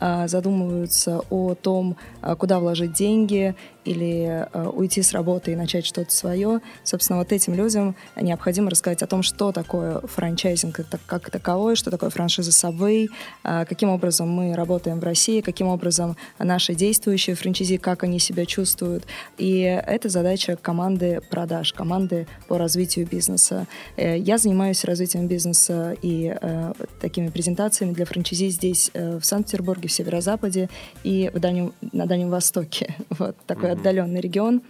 а, 0.00 0.26
задумываются 0.28 1.20
о 1.28 1.54
том, 1.54 1.96
а, 2.22 2.34
куда 2.34 2.58
вложить 2.58 2.94
деньги 2.94 3.54
или 3.84 4.48
а, 4.52 4.70
уйти 4.70 5.02
с 5.02 5.12
работы 5.12 5.52
и 5.52 5.56
начать 5.56 5.84
что-то 5.84 6.10
свое. 6.10 6.60
Собственно, 6.84 7.18
вот 7.18 7.32
этим 7.32 7.54
людям 7.54 7.94
необходимо 8.16 8.70
рассказать 8.70 9.02
о 9.02 9.06
том, 9.06 9.22
что 9.22 9.52
такое 9.52 10.00
франчайзинг 10.00 10.80
как 11.06 11.30
таковой, 11.30 11.76
что 11.76 11.90
такое 11.90 12.08
франшиза 12.08 12.50
Subway, 12.50 13.08
каким 13.42 13.90
образом 13.90 14.28
мы 14.30 14.54
работаем 14.54 15.00
в 15.00 15.04
России, 15.04 15.42
каким 15.42 15.66
образом 15.66 16.16
наши 16.38 16.74
действующие 16.74 17.36
франчайзи, 17.36 17.76
как 17.76 18.02
они 18.02 18.18
себя 18.18 18.46
чувствуют. 18.46 19.04
И 19.36 19.60
это 19.60 20.08
задача 20.08 20.56
команды 20.56 20.79
продаж, 21.30 21.72
команды 21.72 22.26
по 22.48 22.58
развитию 22.58 23.06
бизнеса. 23.06 23.66
Э, 23.96 24.18
я 24.18 24.38
занимаюсь 24.38 24.84
развитием 24.84 25.26
бизнеса 25.26 25.96
и 26.02 26.34
э, 26.40 26.72
такими 27.00 27.28
презентациями 27.28 27.92
для 27.92 28.04
франчайзи 28.04 28.50
здесь, 28.50 28.90
э, 28.94 29.18
в 29.18 29.24
Санкт-Петербурге, 29.24 29.88
в 29.88 29.92
северо-западе 29.92 30.68
и 31.04 31.30
в 31.32 31.38
Дальнем, 31.38 31.72
на 31.92 32.06
Дальнем 32.06 32.30
Востоке. 32.30 32.94
Вот 33.20 33.36
такой 33.46 33.70
mm-hmm. 33.70 33.72
отдаленный 33.72 34.20
регион 34.20 34.62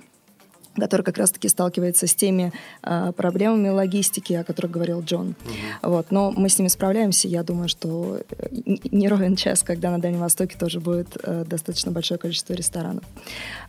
который 0.76 1.02
как 1.02 1.18
раз-таки 1.18 1.48
сталкивается 1.48 2.06
с 2.06 2.14
теми 2.14 2.52
э, 2.82 3.12
проблемами 3.16 3.68
логистики, 3.68 4.32
о 4.34 4.44
которых 4.44 4.70
говорил 4.70 5.02
Джон. 5.02 5.34
Угу. 5.82 5.90
Вот. 5.90 6.10
Но 6.10 6.30
мы 6.30 6.48
с 6.48 6.58
ними 6.58 6.68
справляемся. 6.68 7.28
Я 7.28 7.42
думаю, 7.42 7.68
что 7.68 8.20
э, 8.38 8.46
не 8.90 9.08
ровен 9.08 9.36
час, 9.36 9.62
когда 9.62 9.90
на 9.90 9.98
Дальнем 9.98 10.20
Востоке 10.20 10.56
тоже 10.58 10.80
будет 10.80 11.16
э, 11.22 11.44
достаточно 11.46 11.90
большое 11.90 12.18
количество 12.18 12.54
ресторанов. 12.54 13.04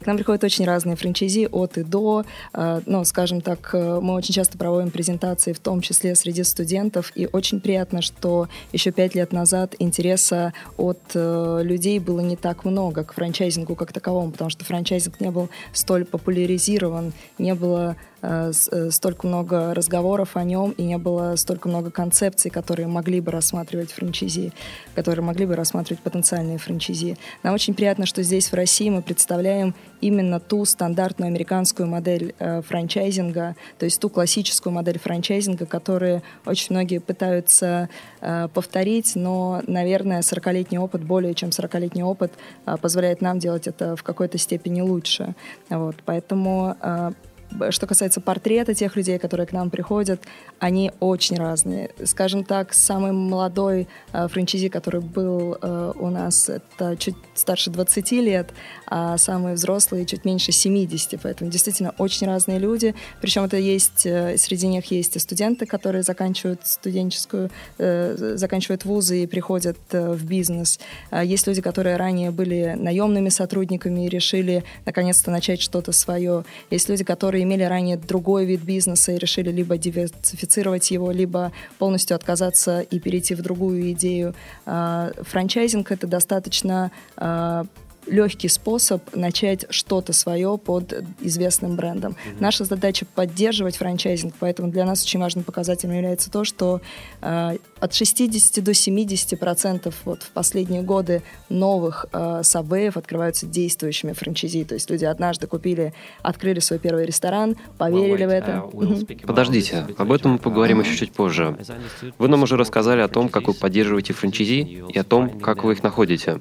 К 0.02 0.06
нам 0.06 0.18
приходят 0.18 0.44
очень 0.44 0.66
разные 0.66 0.96
франчайзи 0.96 1.50
от 1.52 1.78
и 1.78 1.84
до. 1.84 2.24
Э, 2.54 2.82
ну, 2.86 3.04
скажем 3.04 3.42
так, 3.42 3.72
э, 3.74 4.00
мы 4.02 4.14
очень 4.14 4.34
часто 4.34 4.58
проводим 4.58 4.92
презентации, 4.92 5.54
в 5.54 5.60
том 5.60 5.82
числе 5.82 6.16
среди 6.16 6.44
студентов, 6.44 7.12
и 7.16 7.28
очень 7.32 7.62
приятно, 7.62 8.02
что 8.02 8.48
еще 8.74 8.92
пять 8.92 9.16
лет 9.16 9.34
назад 9.34 9.76
интереса 9.80 10.54
от 10.78 11.00
э, 11.16 11.62
людей 11.64 12.00
было 12.00 12.20
не 12.20 12.36
так 12.36 12.64
много 12.64 13.04
к 13.04 13.14
франчайзингу 13.14 13.76
как 13.76 13.92
таковому, 13.92 14.32
потому 14.32 14.50
что 14.50 14.64
франчайзинг 14.66 15.20
не 15.20 15.32
был 15.32 15.50
столь 15.74 16.06
популяризирован 16.06 16.91
зафиксирован, 16.92 17.14
не 17.38 17.56
было 17.56 17.96
столько 18.22 19.28
много 19.28 19.74
разговоров 19.74 20.38
о 20.38 20.44
нем 20.44 20.72
и 20.72 20.84
не 20.84 20.98
было 20.98 21.36
столько 21.36 21.70
много 21.70 21.92
концепций, 21.92 22.52
которые 22.52 22.88
могли 22.88 23.20
бы 23.20 23.32
рассматривать 23.32 23.92
франчайзи, 23.92 24.54
которые 24.96 25.24
могли 25.24 25.46
бы 25.46 25.56
рассматривать 25.56 26.04
потенциальные 26.04 26.58
франчайзи. 26.58 27.18
Нам 27.44 27.54
очень 27.54 27.74
приятно, 27.74 28.06
что 28.06 28.24
здесь, 28.24 28.52
в 28.52 28.54
России, 28.54 28.90
мы 28.90 29.02
представляем 29.02 29.74
именно 30.02 30.40
ту 30.40 30.66
стандартную 30.66 31.28
американскую 31.28 31.88
модель 31.88 32.34
э, 32.40 32.62
франчайзинга, 32.62 33.56
то 33.78 33.86
есть 33.86 34.00
ту 34.00 34.10
классическую 34.10 34.74
модель 34.74 35.00
франчайзинга, 35.00 35.66
которую 35.66 36.24
очень 36.46 36.68
многие 36.72 37.00
пытаются 37.00 37.90
э, 38.20 38.48
повторить, 38.54 39.16
но, 39.16 39.62
наверное, 39.68 40.22
40-летний 40.22 40.80
опыт, 40.80 41.04
более 41.04 41.34
чем 41.34 41.50
40-летний 41.50 42.04
опыт, 42.04 42.34
э, 42.66 42.78
позволяет 42.78 43.22
нам 43.22 43.40
делать 43.40 43.68
это 43.68 43.96
в 43.96 44.04
какой-то 44.04 44.38
степени 44.38 44.82
лучше. 44.82 45.36
Вот, 45.70 45.98
поэтому 46.06 46.76
э, 46.82 47.12
что 47.70 47.88
касается 47.88 48.22
портрета 48.22 48.74
тех 48.74 48.96
людей, 48.96 49.20
которые 49.20 49.48
к 49.48 49.52
нам 49.52 49.70
приходят, 49.70 50.22
они 50.60 50.92
очень 51.00 51.38
разные. 51.38 51.92
Скажем 52.04 52.44
так, 52.44 52.74
самый 52.74 53.12
молодой 53.12 53.88
э, 54.14 54.28
франчайзи, 54.28 54.70
который 54.70 55.02
был 55.02 55.58
э, 55.62 55.94
у 55.96 56.10
нас, 56.10 56.50
это 56.50 56.96
чуть 56.98 57.16
старше 57.34 57.70
20 57.70 58.12
лет, 58.14 58.50
а 58.88 59.18
самые 59.18 59.56
взрослые 59.56 60.06
чуть 60.06 60.26
меньше 60.26 60.52
70. 60.52 61.20
Поэтому 61.22 61.50
действительно 61.50 61.94
очень 61.98 62.28
разные 62.28 62.60
люди. 62.60 62.96
Причем 63.22 63.44
это 63.44 63.58
есть, 63.58 64.06
э, 64.06 64.38
среди 64.38 64.68
них 64.68 64.86
есть 64.92 65.16
и 65.16 65.20
студенты, 65.20 65.66
которые 65.66 66.04
заканчивают 66.04 66.66
студенческую, 66.66 67.50
э, 67.78 68.36
заканчивают 68.36 68.86
вузы 68.86 69.24
и 69.24 69.28
приходят 69.28 69.78
э, 69.92 70.12
в 70.12 70.26
бизнес. 70.26 70.80
А 71.10 71.24
есть 71.24 71.48
люди, 71.48 71.62
которые 71.62 71.96
ранее 71.96 72.32
были 72.32 72.76
наемными 72.78 73.30
сотрудниками 73.30 74.06
и 74.06 74.10
решили 74.10 74.64
наконец-то 74.86 75.32
начать 75.32 75.62
что-то 75.62 75.92
свое. 75.92 76.44
Есть 76.70 76.90
люди, 76.90 77.04
которые 77.04 77.41
имели 77.44 77.64
ранее 77.64 77.98
другой 77.98 78.46
вид 78.46 78.62
бизнеса 78.62 79.12
и 79.12 79.18
решили 79.18 79.52
либо 79.52 79.78
диверсифицировать 79.78 80.92
его, 80.92 81.12
либо 81.12 81.52
полностью 81.78 82.16
отказаться 82.16 82.82
и 82.82 83.00
перейти 83.00 83.36
в 83.36 83.42
другую 83.42 83.92
идею. 83.92 84.34
А, 84.66 85.12
франчайзинг— 85.22 85.92
это 85.94 86.08
достаточно 86.08 86.92
а, 87.18 87.66
легкий 88.08 88.48
способ 88.48 89.16
начать 89.16 89.66
что-то 89.70 90.14
свое 90.14 90.58
под 90.58 90.94
известным 91.20 91.76
брендом. 91.76 92.12
Mm-hmm. 92.12 92.38
Наша 92.40 92.66
задача 92.66 93.06
поддерживать 93.06 93.78
франчайзинг, 93.78 94.34
поэтому 94.40 94.72
для 94.72 94.86
нас 94.86 95.04
очень 95.04 95.20
важным 95.20 95.44
показателем 95.44 95.94
является 95.94 96.32
то, 96.32 96.44
что 96.44 96.82
э, 97.22 97.58
от 97.80 97.94
60 97.94 98.64
до 98.64 98.74
70 98.74 99.40
процентов 99.40 99.96
вот 100.06 100.24
в 100.24 100.32
последние 100.32 100.82
годы 100.82 101.22
новых 101.50 102.06
э, 102.12 102.42
сабвеев 102.44 102.98
открываются 102.98 103.46
действующими 103.46 104.14
франчайзи. 104.14 104.66
То 104.66 104.76
есть 104.76 104.90
люди 104.90 105.06
однажды 105.06 105.48
купили, 105.48 105.94
открыли 106.22 106.60
свой 106.60 106.80
первый 106.80 107.06
ресторан, 107.06 107.56
поверили 107.78 108.26
well, 108.26 108.28
wait, 108.28 108.28
в 108.28 108.30
это. 108.30 108.52
Uh, 108.72 109.26
Подождите, 109.26 109.86
об 109.98 110.12
этом 110.12 110.34
мы 110.34 110.38
поговорим 110.38 110.80
еще 110.82 110.96
чуть 110.96 111.14
позже. 111.14 111.58
Вы 112.18 112.28
нам 112.28 112.44
уже 112.44 112.58
рассказали 112.58 113.02
о 113.02 113.08
том, 113.08 113.30
как 113.30 113.48
вы 113.48 113.54
поддерживаете 113.54 114.14
франчайзи 114.14 114.86
и 114.90 114.98
о 114.98 115.04
том, 115.04 115.40
как 115.40 115.64
вы 115.64 115.74
их 115.74 115.84
находите. 115.84 116.40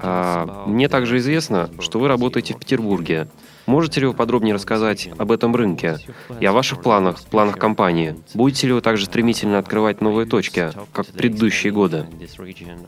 А, 0.00 0.64
мне 0.66 0.88
также 0.88 1.18
известно, 1.18 1.70
что 1.80 1.98
вы 1.98 2.08
работаете 2.08 2.54
в 2.54 2.58
Петербурге. 2.58 3.28
Можете 3.66 4.00
ли 4.00 4.06
вы 4.06 4.14
подробнее 4.14 4.54
рассказать 4.54 5.10
об 5.18 5.30
этом 5.30 5.54
рынке 5.54 5.98
и 6.40 6.46
о 6.46 6.52
ваших 6.52 6.80
планах, 6.80 7.20
планах 7.24 7.58
компании? 7.58 8.16
Будете 8.32 8.66
ли 8.66 8.72
вы 8.72 8.80
также 8.80 9.04
стремительно 9.04 9.58
открывать 9.58 10.00
новые 10.00 10.26
точки, 10.26 10.70
как 10.92 11.06
в 11.06 11.12
предыдущие 11.12 11.72
годы? 11.72 12.06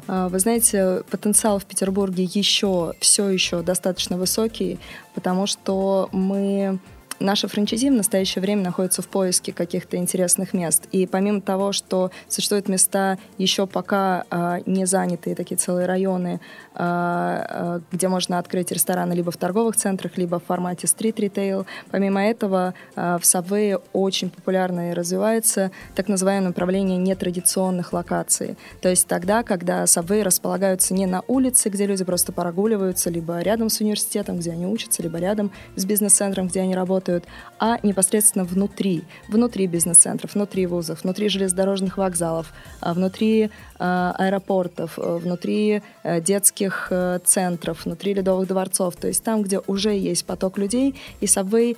А, 0.09 0.29
вы 0.29 0.39
знаете, 0.39 1.03
потенциал 1.11 1.59
в 1.59 1.67
Петербурге 1.67 2.25
еще, 2.25 2.95
все 3.01 3.29
еще 3.29 3.61
достаточно 3.61 4.17
высокий, 4.17 4.79
потому 5.15 5.47
что 5.47 6.09
мы 6.13 6.79
Наши 7.21 7.49
франчайзи 7.49 7.91
в 7.91 7.93
настоящее 7.93 8.41
время 8.41 8.63
находятся 8.63 9.03
в 9.03 9.09
поиске 9.09 9.53
каких-то 9.53 9.99
интересных 9.99 10.55
мест. 10.55 10.89
И 10.91 11.07
помимо 11.07 11.43
того, 11.43 11.73
что 11.73 12.11
существуют 12.29 12.67
места 12.67 13.19
еще 13.37 13.67
пока 13.67 14.25
э, 14.31 14.61
не 14.65 14.87
занятые, 14.87 15.37
такие 15.37 15.59
целые 15.59 15.87
районы, 15.87 16.41
где 16.81 18.09
можно 18.09 18.39
открыть 18.39 18.73
рестораны 18.73 19.13
либо 19.13 19.31
в 19.31 19.37
торговых 19.37 19.77
центрах, 19.77 20.17
либо 20.17 20.39
в 20.41 20.45
формате 20.45 20.87
стрит-ритейл. 20.87 21.67
Помимо 21.91 22.23
этого, 22.25 22.75
э, 22.97 23.19
в 23.21 23.23
Subway 23.23 23.81
очень 23.93 24.31
популярно 24.31 24.91
и 24.91 24.95
развивается 24.95 25.71
так 25.95 26.09
называемое 26.09 26.49
направление 26.49 26.97
нетрадиционных 26.97 27.93
локаций. 27.93 28.57
То 28.81 28.89
есть 28.89 29.07
тогда, 29.07 29.43
когда 29.43 29.85
Subway 29.85 30.23
располагаются 30.23 30.95
не 30.95 31.07
на 31.07 31.23
улице, 31.27 31.69
где 31.69 31.87
люди 31.87 32.05
просто 32.05 32.33
прогуливаются, 32.33 33.11
либо 33.11 33.41
рядом 33.41 33.69
с 33.69 33.81
университетом, 33.81 34.39
где 34.39 34.53
они 34.53 34.67
учатся, 34.67 35.03
либо 35.03 35.19
рядом 35.19 35.51
с 35.77 35.85
бизнес-центром, 35.85 36.49
где 36.49 36.61
они 36.61 36.75
работают, 36.75 37.25
а 37.59 37.79
непосредственно 37.83 38.45
внутри, 38.45 39.05
внутри 39.29 39.67
бизнес-центров, 39.67 40.35
внутри 40.35 40.67
вузов, 40.67 41.03
внутри 41.03 41.29
железнодорожных 41.29 41.99
вокзалов, 41.99 42.53
внутри 42.81 43.45
э, 43.45 43.51
аэропортов, 43.81 44.99
э, 44.99 45.17
внутри 45.17 45.83
э, 46.03 46.21
детских 46.21 46.93
центров, 47.25 47.85
внутри 47.85 48.15
ледовых 48.15 48.49
дворцов, 48.49 48.97
то 48.97 49.09
есть 49.09 49.23
там, 49.25 49.43
где 49.43 49.61
уже 49.67 49.97
есть 49.97 50.25
поток 50.25 50.59
людей, 50.59 50.95
и 51.21 51.27
Subway 51.27 51.77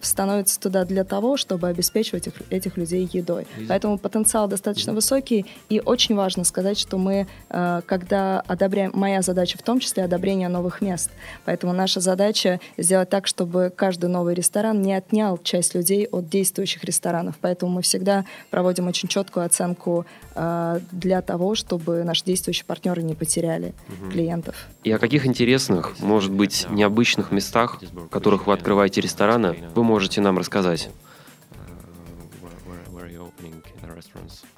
становится 0.00 0.60
туда 0.60 0.84
для 0.84 1.04
того, 1.04 1.36
чтобы 1.36 1.68
обеспечивать 1.68 2.26
этих, 2.26 2.42
этих 2.50 2.76
людей 2.76 3.08
едой. 3.12 3.46
Поэтому 3.68 3.98
потенциал 3.98 4.48
достаточно 4.48 4.92
высокий, 4.92 5.46
и 5.68 5.80
очень 5.80 6.14
важно 6.14 6.44
сказать, 6.44 6.78
что 6.78 6.98
мы, 6.98 7.26
когда 7.48 8.40
одобряем, 8.46 8.92
моя 8.94 9.22
задача 9.22 9.58
в 9.58 9.62
том 9.62 9.80
числе 9.80 10.04
одобрение 10.04 10.48
новых 10.48 10.80
мест, 10.80 11.10
поэтому 11.44 11.72
наша 11.72 12.00
задача 12.00 12.60
сделать 12.76 13.08
так, 13.08 13.26
чтобы 13.26 13.72
каждый 13.74 14.08
новый 14.10 14.34
ресторан 14.34 14.82
не 14.82 14.94
отнял 14.94 15.38
часть 15.38 15.74
людей 15.74 16.06
от 16.10 16.28
действующих 16.28 16.84
ресторанов, 16.84 17.36
поэтому 17.40 17.72
мы 17.72 17.82
всегда 17.82 18.24
проводим 18.50 18.88
очень 18.88 19.08
четкую 19.08 19.46
оценку 19.46 20.06
э, 20.34 20.80
для 20.92 21.22
того, 21.22 21.33
чтобы 21.54 22.04
наши 22.04 22.24
действующие 22.24 22.64
партнеры 22.64 23.02
не 23.02 23.14
потеряли 23.14 23.74
угу. 23.88 24.10
клиентов. 24.10 24.54
И 24.82 24.90
о 24.90 24.98
каких 24.98 25.26
интересных, 25.26 25.98
может 26.00 26.32
быть, 26.32 26.66
необычных 26.70 27.32
местах, 27.32 27.80
в 27.92 28.08
которых 28.08 28.46
вы 28.46 28.52
открываете 28.52 29.00
рестораны, 29.00 29.56
вы 29.74 29.84
можете 29.84 30.20
нам 30.20 30.38
рассказать? 30.38 30.90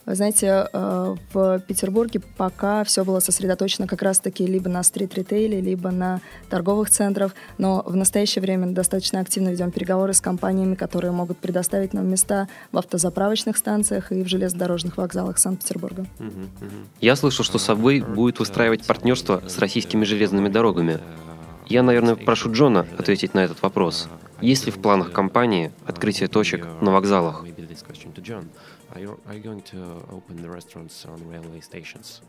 Вы 0.06 0.14
знаете, 0.14 0.68
э, 0.72 1.16
в 1.32 1.58
Петербурге 1.66 2.20
пока 2.36 2.84
все 2.84 3.04
было 3.04 3.18
сосредоточено 3.18 3.88
как 3.88 4.02
раз-таки 4.02 4.46
либо 4.46 4.70
на 4.70 4.84
стрит-ритейле, 4.84 5.60
либо 5.60 5.90
на 5.90 6.20
торговых 6.48 6.90
центрах, 6.90 7.34
но 7.58 7.82
в 7.84 7.96
настоящее 7.96 8.40
время 8.40 8.68
достаточно 8.68 9.18
активно 9.18 9.48
ведем 9.48 9.72
переговоры 9.72 10.14
с 10.14 10.20
компаниями, 10.20 10.76
которые 10.76 11.10
могут 11.10 11.38
предоставить 11.38 11.92
нам 11.92 12.08
места 12.08 12.46
в 12.70 12.78
автозаправочных 12.78 13.56
станциях 13.56 14.12
и 14.12 14.22
в 14.22 14.28
железнодорожных 14.28 14.96
вокзалах 14.96 15.38
Санкт-Петербурга. 15.38 16.06
Я 17.00 17.16
слышал, 17.16 17.44
что 17.44 17.58
Subway 17.58 18.04
будет 18.04 18.38
выстраивать 18.38 18.86
партнерство 18.86 19.42
с 19.48 19.58
российскими 19.58 20.04
железными 20.04 20.48
дорогами. 20.48 21.00
Я, 21.66 21.82
наверное, 21.82 22.14
прошу 22.14 22.52
Джона 22.52 22.86
ответить 22.96 23.34
на 23.34 23.40
этот 23.40 23.60
вопрос. 23.60 24.08
Есть 24.40 24.66
ли 24.66 24.72
в 24.72 24.78
планах 24.78 25.10
компании 25.10 25.72
открытие 25.84 26.28
точек 26.28 26.64
на 26.80 26.92
вокзалах? 26.92 27.44
Are 28.96 29.00
you, 29.00 29.20
are 29.28 29.34
you 29.34 29.40
going 29.40 29.60
to 29.60 30.02
open 30.10 30.40
the 30.40 30.48
restaurants 30.48 31.04
on 31.04 31.28
railway 31.28 31.60
stations? 31.60 32.22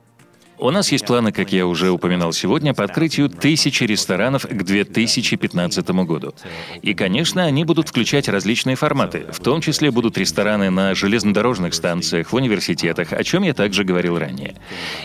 У 0.60 0.72
нас 0.72 0.92
есть 0.92 1.06
планы, 1.06 1.32
как 1.32 1.52
я 1.52 1.68
уже 1.68 1.92
упоминал 1.92 2.34
сегодня, 2.34 2.74
по 2.74 2.84
открытию 2.84 3.30
тысячи 3.30 3.84
ресторанов 3.84 4.44
к 4.44 4.64
2015 4.64 5.90
году. 5.90 6.34
И, 6.82 6.96
конечно, 6.96 7.44
они 7.44 7.64
будут 7.64 7.90
включать 7.90 8.28
различные 8.28 8.76
форматы. 8.76 9.28
В 9.32 9.40
том 9.40 9.62
числе 9.62 9.92
будут 9.92 10.18
рестораны 10.18 10.72
на 10.72 10.96
железнодорожных 10.96 11.76
станциях, 11.76 12.32
в 12.32 12.36
университетах, 12.36 13.14
о 13.14 13.24
чем 13.24 13.44
я 13.44 13.54
также 13.54 13.84
говорил 13.84 14.18
ранее. 14.18 14.56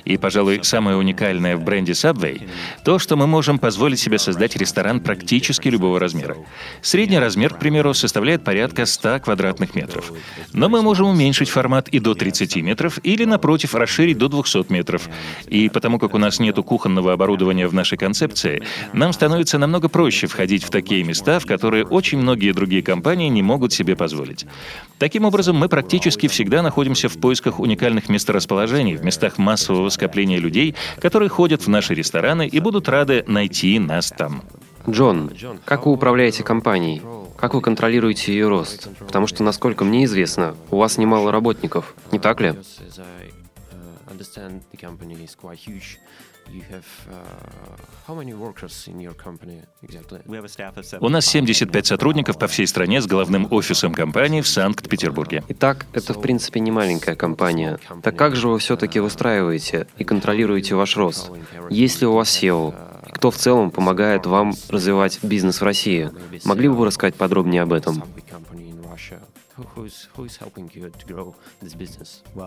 И, 0.07 0.17
пожалуй, 0.17 0.61
самое 0.63 0.97
уникальное 0.97 1.59
в 1.59 1.63
бренде 1.63 1.93
Subway— 1.93 2.49
то, 2.85 2.99
что 2.99 3.17
мы 3.17 3.27
можем 3.27 3.59
позволить 3.59 4.01
себе 4.01 4.19
создать 4.19 4.57
ресторан 4.57 5.01
практически 5.01 5.69
любого 5.69 6.01
размера. 6.01 6.37
Средний 6.81 7.19
размер, 7.19 7.53
к 7.55 7.59
примеру, 7.59 7.93
составляет 7.93 8.43
порядка 8.43 8.87
100 8.87 9.21
квадратных 9.21 9.75
метров. 9.75 10.13
Но 10.55 10.71
мы 10.71 10.81
можем 10.81 11.09
уменьшить 11.09 11.51
формат 11.51 11.89
и 11.89 11.99
до 11.99 12.15
30 12.15 12.57
метров 12.63 12.99
или, 13.03 13.27
напротив, 13.27 13.75
расширить 13.75 14.17
до 14.17 14.29
200 14.29 14.73
метров. 14.73 15.11
И 15.49 15.69
потому 15.69 15.99
как 15.99 16.15
у 16.15 16.19
нас 16.19 16.39
нет 16.39 16.57
кухонного 16.57 17.13
оборудования 17.13 17.67
в 17.67 17.75
нашей 17.75 17.99
концепции, 17.99 18.63
нам 18.93 19.13
становится 19.13 19.59
намного 19.59 19.89
проще 19.89 20.27
входить 20.27 20.65
в 20.65 20.71
такие 20.71 21.05
места, 21.05 21.39
в 21.39 21.47
которые 21.47 21.85
очень 21.85 22.19
многие 22.19 22.53
другие 22.53 22.83
компании 22.83 23.29
не 23.29 23.43
могут 23.43 23.73
себе 23.73 23.97
позволить. 23.97 24.47
Таким 24.99 25.25
образом, 25.25 25.57
мы 25.57 25.69
практически 25.69 26.29
всегда 26.29 26.63
находимся 26.63 27.09
в 27.09 27.19
поисках 27.19 27.61
уникальных 27.61 28.09
месторасположений, 28.09 28.97
в 28.97 29.05
местах 29.05 29.39
массового 29.39 29.89
скопления 29.89 30.39
людей, 30.39 30.75
которые 31.01 31.29
ходят 31.29 31.63
в 31.63 31.69
наши 31.69 31.95
рестораны 31.95 32.47
и 32.47 32.61
будут 32.61 32.89
рады 32.89 33.25
найти 33.27 33.79
нас 33.79 34.11
там. 34.17 34.43
Джон, 34.89 35.31
как 35.65 35.87
вы 35.87 35.93
управляете 35.93 36.43
компанией? 36.43 37.03
Как 37.37 37.55
вы 37.55 37.61
контролируете 37.61 38.33
ее 38.33 38.49
рост? 38.49 38.89
Потому 38.99 39.27
что, 39.27 39.43
насколько 39.43 39.85
мне 39.85 40.05
известно, 40.05 40.55
у 40.71 40.77
вас 40.77 40.99
немало 40.99 41.33
работников, 41.33 41.95
не 42.11 42.19
так 42.19 42.41
ли? 42.41 42.55
Understand 44.23 44.63
the 44.71 44.77
company 44.77 45.15
is 45.25 45.35
quite 45.35 45.59
huge. 45.59 45.99
You 46.51 46.63
have 46.71 46.87
uh, 47.09 47.15
how 48.07 48.15
many 48.15 48.35
workers 48.35 48.89
in 48.89 49.01
your 49.01 49.15
company 49.15 49.63
exactly? 49.83 50.21
У 51.01 51.09
нас 51.09 51.27
75 51.27 51.87
сотрудников 51.87 52.39
по 52.39 52.47
всей 52.47 52.67
стране 52.67 53.01
с 53.01 53.07
главным 53.07 53.47
офисом 53.51 53.95
компании 53.95 54.41
в 54.41 54.49
Санкт-Петербурге. 54.49 55.45
Итак, 55.49 55.87
это 55.93 56.15
в 56.15 56.21
принципе 56.21 56.61
не 56.61 56.71
маленькая 56.71 57.15
компания. 57.15 57.79
Так 58.03 58.17
как 58.17 58.37
же 58.37 58.49
вы 58.49 58.59
все-таки 58.59 59.01
выстраиваете 59.01 59.87
и 59.99 60.05
контролируете 60.05 60.75
ваш 60.75 60.97
рост? 60.97 61.31
Есть 61.71 62.01
ли 62.01 62.07
у 62.07 62.15
вас 62.15 62.29
SEO? 62.29 62.75
Кто 63.13 63.31
в 63.31 63.37
целом 63.37 63.71
помогает 63.71 64.27
вам 64.27 64.55
развивать 64.69 65.21
бизнес 65.23 65.61
в 65.61 65.65
России? 65.65 66.11
Могли 66.45 66.69
бы 66.69 66.75
вы 66.75 66.87
рассказать 66.87 67.15
подробнее 67.15 67.63
об 67.63 67.73
этом? 67.73 68.03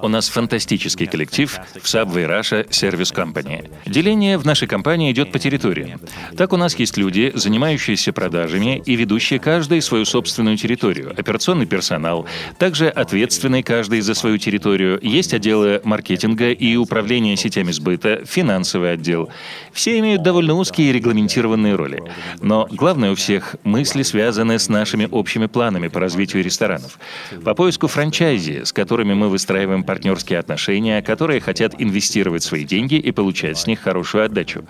У 0.02 0.08
нас 0.08 0.30
фантастический 0.30 1.08
коллектив 1.08 1.60
в 1.76 1.86
Subway 1.86 2.28
Russia 2.28 2.68
Service 2.70 3.14
Company. 3.14 3.70
Деление 3.86 4.38
в 4.38 4.46
нашей 4.46 4.68
компании 4.68 5.12
идет 5.12 5.32
по 5.32 5.40
территориям. 5.40 6.02
Так 6.38 6.54
у 6.54 6.58
нас 6.58 6.76
есть 6.76 6.98
люди, 6.98 7.32
занимающиеся 7.36 8.14
продажами 8.14 8.82
и 8.86 8.96
ведущие 8.96 9.40
каждый 9.40 9.82
свою 9.82 10.06
собственную 10.06 10.58
территорию, 10.58 11.14
операционный 11.18 11.66
персонал, 11.66 12.26
также 12.58 12.90
ответственный 12.90 13.64
каждый 13.64 14.02
за 14.02 14.14
свою 14.14 14.38
территорию, 14.38 15.00
есть 15.02 15.34
отделы 15.34 15.82
маркетинга 15.84 16.52
и 16.52 16.76
управления 16.76 17.36
сетями 17.38 17.72
сбыта, 17.72 18.22
финансовый 18.26 18.94
отдел. 18.94 19.30
Все 19.74 20.00
имеют 20.00 20.24
довольно 20.24 20.54
узкие 20.54 20.90
и 20.90 20.94
регламентированные 20.94 21.76
роли. 21.76 22.04
Но 22.42 22.68
главное 22.70 23.12
у 23.12 23.16
всех 23.16 23.56
мысли 23.64 24.04
связаны 24.04 24.60
с 24.60 24.70
нашими 24.70 25.08
общими 25.10 25.46
планами 25.48 25.88
по 25.88 26.00
развитию 26.00 26.44
ресторанов 26.44 27.00
по 27.44 27.54
поиску 27.54 27.88
франчайзи, 27.88 28.64
с 28.64 28.74
которыми 28.74 29.14
мы 29.14 29.30
выстраиваем 29.30 29.84
партнерские 29.84 30.40
отношения, 30.40 31.02
которые 31.02 31.42
хотят 31.42 31.76
инвестировать 31.78 32.44
свои 32.44 32.64
деньги 32.64 32.96
и 32.96 33.12
получать 33.12 33.58
с 33.58 33.68
них 33.68 33.82
хорошую 33.82 34.26
отдачу. 34.26 34.66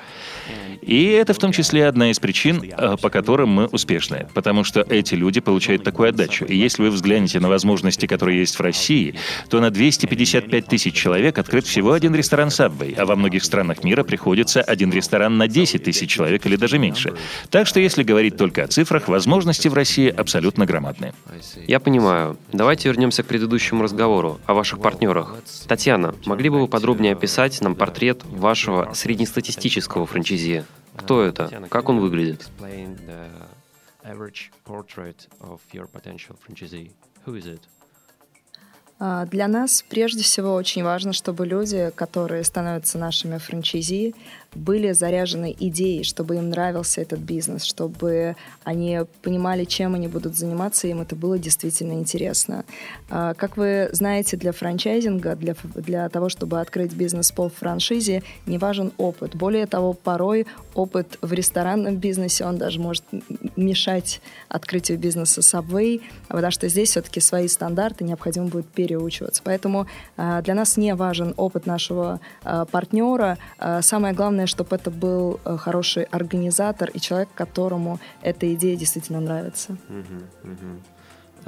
И 0.86 1.08
это 1.08 1.34
в 1.34 1.40
том 1.40 1.52
числе 1.52 1.88
одна 1.88 2.12
из 2.12 2.20
причин, 2.20 2.64
э, 2.64 2.96
по 3.02 3.10
которым 3.10 3.50
мы 3.50 3.66
успешны. 3.66 4.28
Потому 4.34 4.64
что 4.64 4.82
эти 4.82 5.16
люди 5.16 5.40
получают 5.40 5.84
такую 5.84 6.10
отдачу. 6.10 6.46
И 6.46 6.56
если 6.56 6.84
вы 6.84 6.92
взглянете 6.92 7.40
на 7.40 7.50
возможности, 7.50 8.06
которые 8.06 8.40
есть 8.40 8.58
в 8.58 8.62
России, 8.62 9.16
то 9.50 9.60
на 9.60 9.72
255 9.72 10.68
тысяч 10.68 10.94
человек 10.94 11.40
открыт 11.40 11.66
всего 11.66 11.94
один 11.94 12.14
ресторан 12.14 12.50
Subway, 12.50 12.96
а 12.96 13.06
во 13.06 13.16
многих 13.16 13.44
странах 13.44 13.84
мира 13.84 14.04
приходится 14.04 14.62
один 14.62 14.92
ресторан 14.92 15.38
на 15.38 15.48
10 15.48 15.84
тысяч 15.84 16.10
человек 16.10 16.46
или 16.46 16.56
даже 16.56 16.78
меньше. 16.78 17.14
Так 17.50 17.68
что 17.68 17.80
если 17.80 18.04
говорить 18.04 18.38
только 18.38 18.64
о 18.64 18.68
цифрах, 18.68 19.08
возможности 19.08 19.68
в 19.68 19.74
России 19.74 20.10
абсолютно 20.10 20.66
громадны. 20.66 21.14
Я 21.68 21.80
понимаю. 21.80 22.38
Давайте 22.54 22.90
вернемся 22.90 23.24
к 23.24 23.28
предыдущему 23.28 23.84
разговору 23.84 24.40
о 24.46 24.54
ваших 24.54 24.80
партнерах. 24.80 25.36
Татьяна, 25.68 26.14
могли 26.26 26.50
бы 26.50 26.62
вы 26.62 26.68
подробнее 26.68 27.14
описать 27.14 27.60
нам 27.62 27.76
портрет 27.76 28.22
вашего 28.26 28.92
среднестатистического 28.94 30.06
франчайзи? 30.06 30.64
Кто 30.96 31.22
это? 31.22 31.68
Как 31.70 31.90
он 31.90 32.00
выглядит? 32.00 32.50
А, 38.98 39.26
для 39.26 39.48
нас 39.48 39.84
прежде 39.88 40.24
всего 40.24 40.54
очень 40.54 40.84
важно, 40.84 41.12
чтобы 41.12 41.46
люди, 41.46 41.92
которые 41.96 42.44
становятся 42.44 42.98
нашими 42.98 43.38
франчайзи, 43.38 44.16
были 44.56 44.92
заряжены 44.94 45.56
идеей, 45.60 46.04
чтобы 46.04 46.38
им 46.38 46.50
нравился 46.50 47.02
этот 47.02 47.20
бизнес, 47.20 47.64
чтобы 47.64 48.36
они 48.64 49.02
понимали, 49.22 49.66
чем 49.66 49.96
они 49.96 50.08
будут 50.08 50.36
заниматься, 50.36 50.88
и 50.88 50.92
им 50.92 51.02
это 51.02 51.16
было 51.16 51.38
действительно 51.38 51.94
интересно. 51.94 52.66
А, 53.10 53.34
как 53.34 53.58
вы 53.58 53.90
знаете, 53.92 54.38
для 54.38 54.52
франчайзинга, 54.52 55.36
для, 55.36 55.56
для 55.76 56.10
того, 56.10 56.30
чтобы 56.30 56.60
открыть 56.60 56.94
бизнес 56.94 57.32
по 57.32 57.50
франшизе, 57.50 58.24
не 58.46 58.58
важен 58.58 58.92
опыт. 58.98 59.36
Более 59.36 59.68
того, 59.68 59.94
порой 59.94 60.48
опыт 60.74 61.18
в 61.22 61.34
ресторанном 61.34 61.98
бизнесе, 61.98 62.46
он 62.46 62.58
даже 62.58 62.80
может 62.80 63.04
мешать 63.56 64.22
открытию 64.50 64.98
бизнеса 64.98 65.42
Subway, 65.42 66.02
потому 66.28 66.52
что 66.52 66.68
здесь 66.70 66.90
все-таки 66.90 67.20
свои 67.20 67.48
стандарты 67.48 68.04
необходимо 68.04 68.48
будет 68.48 68.68
переучиваться. 68.68 69.42
Поэтому 69.44 69.88
а, 70.18 70.42
для 70.42 70.56
нас 70.56 70.78
не 70.78 70.96
важен 70.96 71.34
опыт 71.38 71.66
нашего 71.66 72.20
а, 72.44 72.66
партнера. 72.66 73.38
Самое 73.82 74.14
главное 74.14 74.48
чтобы 74.56 74.76
это 74.76 74.90
был 74.90 75.40
э, 75.44 75.58
хороший 75.58 76.04
организатор 76.04 76.90
и 76.90 77.00
человек, 77.00 77.30
которому 77.36 78.00
эта 78.22 78.54
идея 78.54 78.76
действительно 78.76 79.20
нравится. 79.20 79.78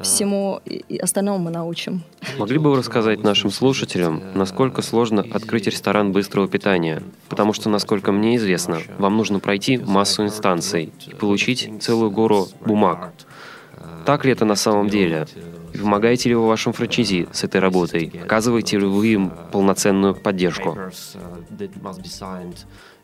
Всему 0.01 0.61
и 0.65 0.97
остальному 0.97 1.39
мы 1.39 1.51
научим. 1.51 2.03
Могли 2.37 2.57
бы 2.57 2.71
вы 2.71 2.77
рассказать 2.77 3.23
нашим 3.23 3.49
слушателям, 3.49 4.21
насколько 4.35 4.81
сложно 4.81 5.25
открыть 5.31 5.67
ресторан 5.67 6.11
быстрого 6.11 6.47
питания? 6.47 7.01
Потому 7.29 7.53
что, 7.53 7.69
насколько 7.69 8.11
мне 8.11 8.35
известно, 8.35 8.79
вам 8.97 9.17
нужно 9.17 9.39
пройти 9.39 9.77
массу 9.77 10.23
инстанций 10.23 10.91
и 11.07 11.13
получить 11.15 11.71
целую 11.81 12.11
гору 12.11 12.47
бумаг. 12.61 13.13
Так 14.05 14.25
ли 14.25 14.31
это 14.31 14.45
на 14.45 14.55
самом 14.55 14.87
деле? 14.89 15.27
И 15.73 15.77
помогаете 15.77 16.29
ли 16.29 16.35
вы 16.35 16.47
вашим 16.47 16.73
франчайзи 16.73 17.27
с 17.31 17.43
этой 17.43 17.59
работой? 17.59 18.11
Оказываете 18.23 18.79
ли 18.79 18.85
вы 18.85 19.07
им 19.07 19.31
полноценную 19.51 20.15
поддержку? 20.15 20.77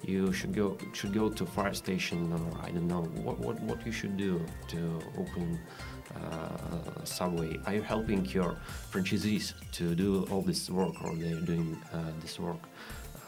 you 0.04 0.34
should 0.34 0.54
go 0.54 0.78
should 0.94 1.14
go 1.14 1.30
to 1.30 1.46
fire 1.46 1.74
station 1.74 2.32
or 2.34 2.60
I 2.62 2.72
don't 2.72 2.88
know 2.88 3.08
what 3.24 3.40
what, 3.40 3.60
what 3.62 3.86
you 3.86 3.92
should 3.92 4.18
do 4.18 4.42
to 4.70 5.00
open 5.18 5.60
uh, 6.16 6.83
subway. 7.08 7.60
Are 7.66 7.76
you 7.76 7.82
helping 7.84 8.26
your 8.26 8.58
franchisees 8.92 9.54
to 9.74 9.96
do 9.96 10.28
all 10.32 10.42
this 10.42 10.70
work 10.70 10.96
or 11.04 11.16
they're 11.16 11.46
doing 11.46 11.78
uh, 11.94 11.98
this 12.22 12.40
work 12.40 12.62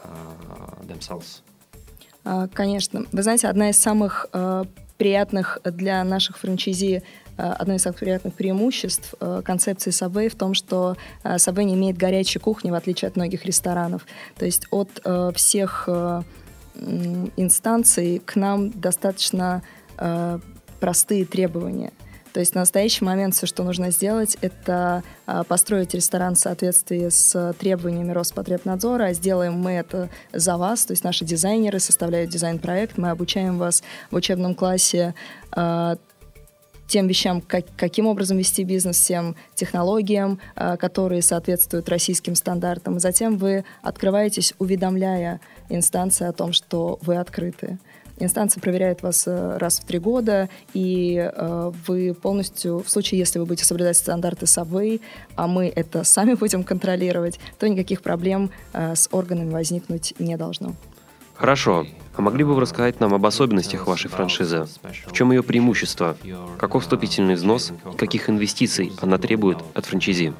uh, 0.04 0.86
themselves? 0.86 1.42
Конечно. 2.54 3.06
Вы 3.12 3.22
знаете, 3.22 3.46
одна 3.46 3.70
из 3.70 3.78
самых 3.78 4.26
приятных 4.98 5.58
для 5.62 6.02
наших 6.02 6.38
франчайзи 6.38 7.04
одно 7.36 7.74
из 7.74 7.82
самых 7.82 8.00
приятных 8.00 8.34
преимуществ 8.34 9.14
концепции 9.44 9.90
Subway 9.90 10.28
в 10.28 10.34
том, 10.34 10.54
что 10.54 10.96
Subway 11.22 11.64
не 11.64 11.74
имеет 11.74 11.96
горячей 11.96 12.40
кухни, 12.40 12.70
в 12.72 12.74
отличие 12.74 13.08
от 13.08 13.16
многих 13.16 13.44
ресторанов. 13.44 14.06
То 14.36 14.44
есть 14.44 14.66
от 14.70 14.90
всех 15.36 15.88
инстанций 17.36 18.20
к 18.24 18.34
нам 18.34 18.70
достаточно 18.70 19.62
простые 20.80 21.26
требования. 21.26 21.92
То 22.36 22.40
есть 22.40 22.54
на 22.54 22.60
настоящий 22.60 23.02
момент 23.02 23.34
все, 23.34 23.46
что 23.46 23.64
нужно 23.64 23.90
сделать, 23.90 24.36
это 24.42 25.02
а, 25.24 25.42
построить 25.42 25.94
ресторан 25.94 26.34
в 26.34 26.38
соответствии 26.38 27.08
с 27.08 27.54
требованиями 27.58 28.12
Роспотребнадзора, 28.12 29.14
сделаем 29.14 29.54
мы 29.54 29.70
это 29.70 30.10
за 30.34 30.58
вас, 30.58 30.84
то 30.84 30.92
есть 30.92 31.02
наши 31.02 31.24
дизайнеры 31.24 31.78
составляют 31.78 32.28
дизайн-проект, 32.28 32.98
мы 32.98 33.08
обучаем 33.08 33.56
вас 33.56 33.82
в 34.10 34.16
учебном 34.16 34.54
классе 34.54 35.14
а, 35.50 35.96
тем 36.86 37.06
вещам, 37.06 37.40
как, 37.40 37.64
каким 37.76 38.06
образом 38.06 38.36
вести 38.36 38.64
бизнес, 38.64 39.00
тем 39.00 39.34
технологиям, 39.54 40.38
э, 40.54 40.76
которые 40.76 41.22
соответствуют 41.22 41.88
российским 41.88 42.34
стандартам. 42.34 43.00
Затем 43.00 43.38
вы 43.38 43.64
открываетесь, 43.82 44.54
уведомляя 44.58 45.40
инстанции 45.68 46.26
о 46.26 46.32
том, 46.32 46.52
что 46.52 46.98
вы 47.02 47.16
открыты. 47.16 47.78
Инстанция 48.18 48.60
проверяет 48.60 49.02
вас 49.02 49.24
э, 49.26 49.58
раз 49.58 49.78
в 49.78 49.84
три 49.84 49.98
года, 49.98 50.48
и 50.72 51.16
э, 51.16 51.72
вы 51.86 52.14
полностью, 52.14 52.82
в 52.82 52.88
случае, 52.88 53.18
если 53.18 53.38
вы 53.38 53.44
будете 53.44 53.66
соблюдать 53.66 53.96
стандарты 53.96 54.46
Subway, 54.46 55.00
а 55.34 55.46
мы 55.46 55.68
это 55.68 56.02
сами 56.04 56.34
будем 56.34 56.64
контролировать, 56.64 57.38
то 57.58 57.68
никаких 57.68 58.02
проблем 58.02 58.50
э, 58.72 58.94
с 58.94 59.08
органами 59.12 59.52
возникнуть 59.52 60.14
не 60.18 60.36
должно. 60.36 60.74
Хорошо. 61.34 61.86
А 62.16 62.22
могли 62.22 62.44
бы 62.44 62.54
вы 62.54 62.62
рассказать 62.62 62.98
нам 62.98 63.12
об 63.12 63.26
особенностях 63.26 63.86
вашей 63.86 64.08
франшизы? 64.08 64.66
В 65.06 65.12
чем 65.12 65.32
ее 65.32 65.42
преимущество? 65.42 66.16
Каков 66.58 66.84
вступительный 66.84 67.34
взнос 67.34 67.74
и 67.92 67.96
каких 67.96 68.30
инвестиций 68.30 68.90
она 69.02 69.18
требует 69.18 69.58
от 69.74 69.84
франчизи? 69.84 70.32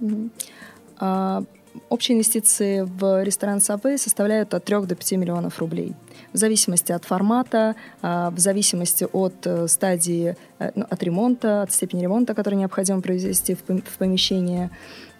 Mm-hmm. 0.00 1.46
Общие 1.88 2.14
инвестиции 2.14 2.82
в 2.82 3.22
ресторан 3.22 3.58
Subway 3.58 3.98
составляют 3.98 4.54
от 4.54 4.64
3 4.64 4.86
до 4.86 4.94
5 4.94 5.12
миллионов 5.12 5.58
рублей. 5.58 5.94
В 6.32 6.36
зависимости 6.36 6.92
от 6.92 7.04
формата, 7.04 7.74
а, 8.02 8.30
в 8.30 8.38
зависимости 8.38 9.06
от 9.12 9.46
э, 9.46 9.68
стадии, 9.68 10.36
э, 10.58 10.70
ну, 10.74 10.86
от 10.88 11.02
ремонта, 11.02 11.62
от 11.62 11.72
степени 11.72 12.02
ремонта, 12.02 12.34
который 12.34 12.56
необходимо 12.56 13.00
произвести 13.00 13.54
в 13.54 13.98
помещении. 13.98 14.70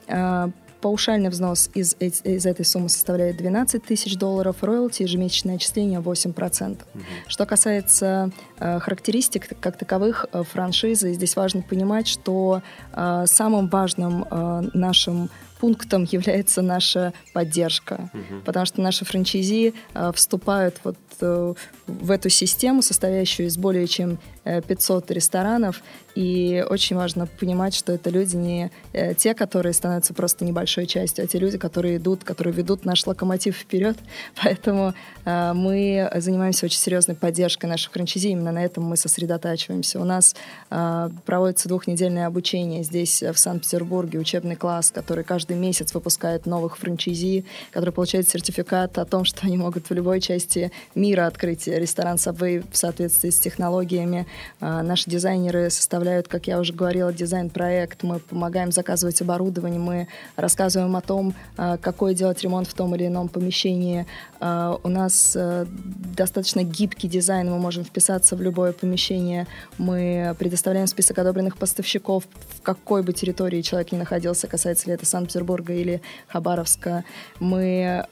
А, 0.09 0.51
паушальный 0.81 1.31
взнос 1.31 1.71
из, 1.75 1.97
из 1.99 2.47
этой 2.47 2.65
суммы 2.65 2.89
составляет 2.89 3.37
12 3.37 3.83
тысяч 3.83 4.17
долларов, 4.17 4.63
роялти 4.63 5.03
ежемесячное 5.03 5.57
отчисление 5.57 6.01
8%. 6.01 6.33
Mm-hmm. 6.35 6.79
Что 7.27 7.47
касается 7.47 8.31
э, 8.59 8.79
характеристик 8.79 9.59
как 9.61 9.79
таковых 9.79 10.27
э, 10.33 10.43
франшизы, 10.45 11.13
здесь 11.13 11.35
важно 11.35 11.63
понимать, 11.63 12.07
что 12.07 12.63
э, 12.93 13.25
самым 13.27 13.69
важным 13.69 14.27
э, 14.31 14.69
нашим 14.75 15.31
пунктом 15.59 16.05
является 16.11 16.63
наша 16.63 17.13
поддержка, 17.33 18.11
угу. 18.13 18.41
потому 18.45 18.67
что 18.67 18.81
наши 18.81 19.05
франчайзи 19.05 19.75
э, 19.95 20.13
вступают 20.15 20.81
вот 20.85 20.97
э, 21.21 21.55
в 21.87 22.11
эту 22.11 22.29
систему, 22.29 22.83
состоящую 22.83 23.49
из 23.49 23.57
более 23.57 23.87
чем 23.87 24.19
500 24.45 25.11
э, 25.11 25.15
ресторанов, 25.15 25.83
и 26.15 26.65
очень 26.69 26.97
важно 26.97 27.27
понимать, 27.27 27.75
что 27.75 27.93
это 27.93 28.11
люди 28.11 28.37
не 28.37 28.71
э, 28.93 29.15
те, 29.15 29.35
которые 29.35 29.73
становятся 29.73 30.15
просто 30.15 30.45
небольшой 30.45 30.87
частью, 30.87 31.25
а 31.25 31.29
те 31.29 31.39
люди, 31.39 31.59
которые 31.59 31.99
идут, 31.99 32.25
которые 32.25 32.55
ведут 32.55 32.85
наш 32.85 33.07
локомотив 33.07 33.57
вперед. 33.57 33.97
Поэтому 34.43 34.95
э, 35.25 35.53
мы 35.53 36.11
занимаемся 36.17 36.67
очень 36.67 36.79
серьезной 36.79 37.17
поддержкой 37.17 37.67
наших 37.67 37.93
франчайзи, 37.93 38.29
именно 38.29 38.53
на 38.53 38.65
этом 38.65 38.85
мы 38.85 38.97
сосредотачиваемся. 38.97 40.01
У 40.01 40.05
нас 40.05 40.35
проводится 40.69 41.69
двухнедельное 41.69 42.27
обучение 42.27 42.83
здесь, 42.83 43.23
в 43.23 43.37
Санкт-Петербурге, 43.37 44.19
учебный 44.19 44.57
класс, 44.57 44.91
который 44.91 45.25
каждый 45.25 45.56
месяц 45.57 45.95
выпускает 45.95 46.47
новых 46.47 46.79
франчайзи, 46.79 47.45
которые 47.71 47.93
получают 47.93 48.29
сертификат 48.29 48.99
о 48.99 49.05
том, 49.05 49.25
что 49.25 49.47
они 49.47 49.57
могут 49.57 49.91
в 49.91 49.95
любой 49.95 50.21
части 50.21 50.71
мира 50.95 51.27
открыть 51.27 51.67
ресторан 51.67 52.17
Subway 52.17 52.65
в 52.71 52.77
соответствии 52.77 53.31
с 53.31 53.39
технологиями, 53.39 54.27
а, 54.61 54.83
наши 54.83 55.11
дизайнеры 55.11 55.71
составляют, 55.71 56.29
как 56.29 56.47
я 56.47 56.59
уже 56.59 56.73
говорила, 56.73 57.13
дизайн-проект, 57.13 58.03
мы 58.03 58.19
помогаем 58.19 58.73
заказывать 58.73 59.21
оборудование, 59.21 59.81
мы 59.81 60.09
рассказываем 60.37 60.95
о 60.97 61.01
том, 61.01 61.35
а, 61.57 61.77
какой 61.77 62.15
делать 62.15 62.43
ремонт 62.43 62.69
в 62.69 62.75
том 62.75 62.95
или 62.95 63.07
ином 63.07 63.29
помещении. 63.29 64.07
А, 64.41 64.79
у 64.83 64.89
нас 64.89 65.35
э, 65.35 65.67
достаточно 65.69 66.63
гибкий 66.63 67.09
дизайн, 67.09 67.51
мы 67.51 67.59
можем 67.59 67.85
вписаться 67.85 68.37
в 68.37 68.43
любое 68.43 68.73
помещение, 68.73 69.47
мы 69.79 70.35
предоставляем 70.39 70.87
список 70.87 71.19
одобренных 71.19 71.57
поставщиков, 71.57 72.25
в 72.57 72.63
какой 72.63 73.03
бы 73.03 73.13
территории 73.13 73.63
человек 73.63 73.93
ни 73.93 73.97
находился, 73.97 74.47
касается 74.47 74.87
ли 74.89 74.95
это 74.95 75.07
Санкт-Петербурга 75.37 75.73
или 75.73 76.01
Хабаровска. 76.29 77.05
Мы 77.41 78.05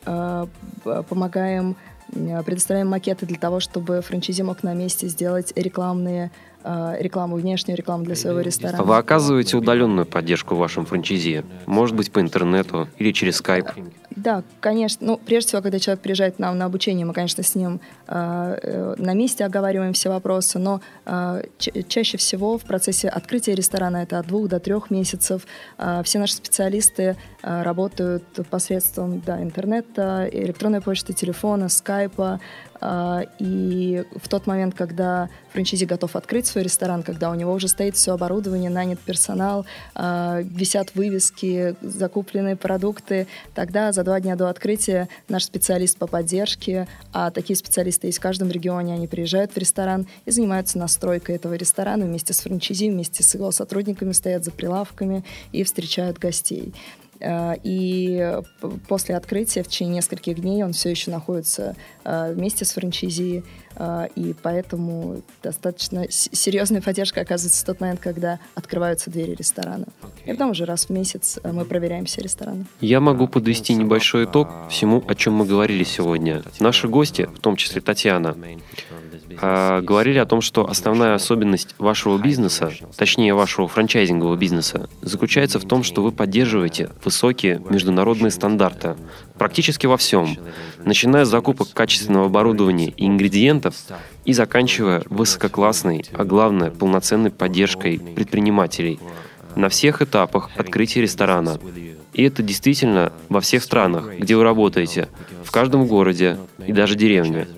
помогаем 1.09 1.77
Э, 2.15 2.43
предоставляем 2.43 2.89
макеты 2.89 3.27
для 3.27 3.39
того, 3.39 3.61
чтобы 3.61 4.01
франчайзи 4.01 4.43
мог 4.43 4.63
на 4.63 4.75
месте 4.75 5.09
сделать 5.09 5.53
рекламные 5.57 6.31
рекламу, 6.65 7.37
внешнюю 7.37 7.77
рекламу 7.77 8.05
для 8.05 8.17
своего 8.17 8.41
ресторана. 8.41 8.83
Вы 8.83 8.97
оказываете 8.97 9.57
удаленную 9.57 10.07
поддержку 10.07 10.55
вашим 10.55 10.87
франчайзи? 10.87 11.45
Может 11.67 11.95
быть, 11.95 12.11
по 12.11 12.21
интернету 12.21 12.89
или 12.99 13.13
через 13.13 13.37
скайп? 13.37 13.67
Да, 14.17 14.45
конечно. 14.61 15.07
Ну, 15.07 15.17
прежде 15.19 15.49
всего, 15.49 15.63
когда 15.63 15.79
человек 15.79 16.03
приезжает 16.03 16.37
к 16.37 16.39
нам 16.39 16.57
на 16.57 16.67
обучение, 16.67 17.05
мы, 17.05 17.13
конечно, 17.13 17.43
с 17.43 17.55
ним 17.55 17.81
э, 18.07 18.59
э 18.63 18.95
на 18.97 19.13
месте 19.13 19.45
оговариваем 19.45 19.93
все 19.93 20.09
вопросы, 20.09 20.59
но 20.59 20.81
э, 21.05 21.43
чаще 21.89 22.17
всего 22.17 22.59
в 22.59 22.63
процессе 22.63 23.09
открытия 23.09 23.55
ресторана, 23.55 23.99
это 23.99 24.19
от 24.19 24.27
двух 24.27 24.49
до 24.49 24.61
трех 24.61 24.91
месяцев, 24.91 25.47
э, 25.79 26.03
все 26.05 26.19
наши 26.19 26.35
специалисты 26.35 27.17
э, 27.43 27.63
работают 27.63 28.25
посредством 28.51 29.21
да, 29.21 29.43
интернета, 29.43 30.29
электронной 30.31 30.81
почты, 30.81 31.13
телефона, 31.13 31.69
скайпа, 31.69 32.41
и 33.39 34.05
в 34.17 34.29
тот 34.29 34.47
момент, 34.47 34.75
когда 34.75 35.29
франчайзи 35.53 35.85
готов 35.85 36.17
открыть 36.17 36.47
свой 36.47 36.65
ресторан, 36.65 37.03
когда 37.03 37.31
у 37.31 37.35
него 37.35 37.53
уже 37.53 37.69
стоит 37.69 37.97
все 37.97 38.13
оборудование, 38.13 38.71
нанят 38.71 38.99
персонал, 38.99 39.65
а, 39.95 40.41
висят 40.43 40.95
вывески, 40.95 41.77
закупленные 41.81 42.57
продукты, 42.57 43.27
тогда 43.55 43.93
за 43.93 44.03
два 44.03 44.21
дня 44.21 44.37
до 44.37 44.49
открытия 44.49 45.09
наш 45.29 45.45
специалист 45.45 45.97
по 45.97 46.07
поддержке, 46.07 46.89
а 47.13 47.31
такие 47.31 47.57
специалисты 47.57 48.09
есть 48.09 48.19
в 48.19 48.23
каждом 48.23 48.51
регионе, 48.51 48.95
они 48.95 49.07
приезжают 49.07 49.53
в 49.53 49.59
ресторан 49.59 50.07
и 50.25 50.31
занимаются 50.31 50.79
настройкой 50.79 51.37
этого 51.37 51.55
ресторана 51.55 52.05
вместе 52.05 52.33
с 52.33 52.41
франчайзи, 52.41 52.91
вместе 52.91 53.23
с 53.23 53.35
его 53.35 53.51
сотрудниками, 53.51 54.13
стоят 54.13 54.45
за 54.45 54.51
прилавками 54.51 55.25
и 55.53 55.63
встречают 55.63 56.19
гостей. 56.19 56.75
Э, 57.25 57.55
и 57.63 58.41
после 58.87 59.17
открытия 59.17 59.63
в 59.63 59.69
течение 59.69 59.97
нескольких 59.97 60.41
дней 60.41 60.63
он 60.63 60.73
все 60.73 60.91
еще 60.91 61.11
находится 61.11 61.75
э, 62.05 62.33
вместе 62.35 62.65
с 62.65 62.73
франчайзи, 62.73 63.43
э, 63.77 64.09
и 64.15 64.35
поэтому 64.43 65.23
достаточно 65.43 66.05
серьезная 66.11 66.83
поддержка 66.83 67.23
оказывается 67.23 67.63
в 67.63 67.67
тот 67.67 67.81
момент, 67.81 68.01
когда 68.01 68.41
открываются 68.55 69.11
двери 69.11 69.35
ресторана. 69.35 69.87
Okay. 70.03 70.27
И 70.27 70.33
потом 70.33 70.51
уже 70.51 70.67
раз 70.67 70.87
в 70.87 70.91
месяц 70.91 71.39
мы 71.43 71.65
проверяем 71.65 72.05
все 72.05 72.21
рестораны. 72.21 72.67
Я 72.81 73.01
могу 73.01 73.27
подвести 73.27 73.75
небольшой 73.75 74.25
итог 74.25 74.49
всему, 74.69 75.03
о 75.09 75.15
чем 75.15 75.35
мы 75.35 75.47
говорили 75.47 75.85
сегодня. 75.85 76.43
Наши 76.61 76.89
гости, 76.89 77.23
в 77.23 77.39
том 77.39 77.57
числе 77.57 77.81
Татьяна, 77.81 78.37
а, 79.41 79.81
говорили 79.81 80.19
о 80.19 80.27
том, 80.27 80.41
что 80.41 80.69
основная 80.69 81.15
особенность 81.15 81.75
вашего 81.79 82.19
бизнеса, 82.19 82.73
точнее 82.97 83.35
вашего 83.35 83.69
франчайзингового 83.69 84.37
бизнеса, 84.37 84.89
заключается 85.03 85.59
в 85.59 85.65
том, 85.67 85.83
что 85.83 86.03
вы 86.03 86.13
поддерживаете 86.13 86.91
высокие 87.05 87.61
международные 87.69 88.31
стандарты 88.31 88.97
практически 89.39 89.87
во 89.87 89.97
всем, 89.97 90.37
начиная 90.85 91.25
с 91.25 91.29
закупок 91.29 91.69
качественного 91.73 92.27
оборудования 92.27 92.89
и 92.97 93.07
ингредиентов 93.07 93.75
и 94.25 94.33
заканчивая 94.33 95.03
высококлассной, 95.11 96.05
а 96.13 96.25
главное 96.25 96.71
полноценной 96.71 97.31
поддержкой 97.31 97.99
предпринимателей 97.99 98.99
на 99.57 99.69
всех 99.69 100.03
этапах 100.03 100.51
открытия 100.57 101.03
ресторана, 101.03 101.59
и 102.15 102.23
это 102.23 102.43
действительно 102.43 103.13
во 103.29 103.41
всех 103.41 103.63
странах, 103.63 104.19
где 104.19 104.37
вы 104.37 104.45
работаете, 104.45 105.09
в 105.43 105.51
каждом 105.51 105.87
городе 105.87 106.39
и 106.65 106.73
даже 106.73 106.95
деревне. 106.95 107.49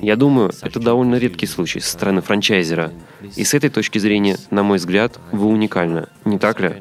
Я 0.00 0.16
думаю, 0.16 0.52
это 0.62 0.80
довольно 0.80 1.16
редкий 1.16 1.46
случай 1.46 1.80
со 1.80 1.90
стороны 1.90 2.22
франчайзера. 2.22 2.92
И 3.34 3.44
с 3.44 3.52
этой 3.54 3.68
точки 3.68 3.98
зрения, 3.98 4.38
на 4.50 4.62
мой 4.62 4.78
взгляд, 4.78 5.18
вы 5.32 5.46
уникальны, 5.48 6.06
не 6.24 6.38
так 6.38 6.60
ли? 6.60 6.72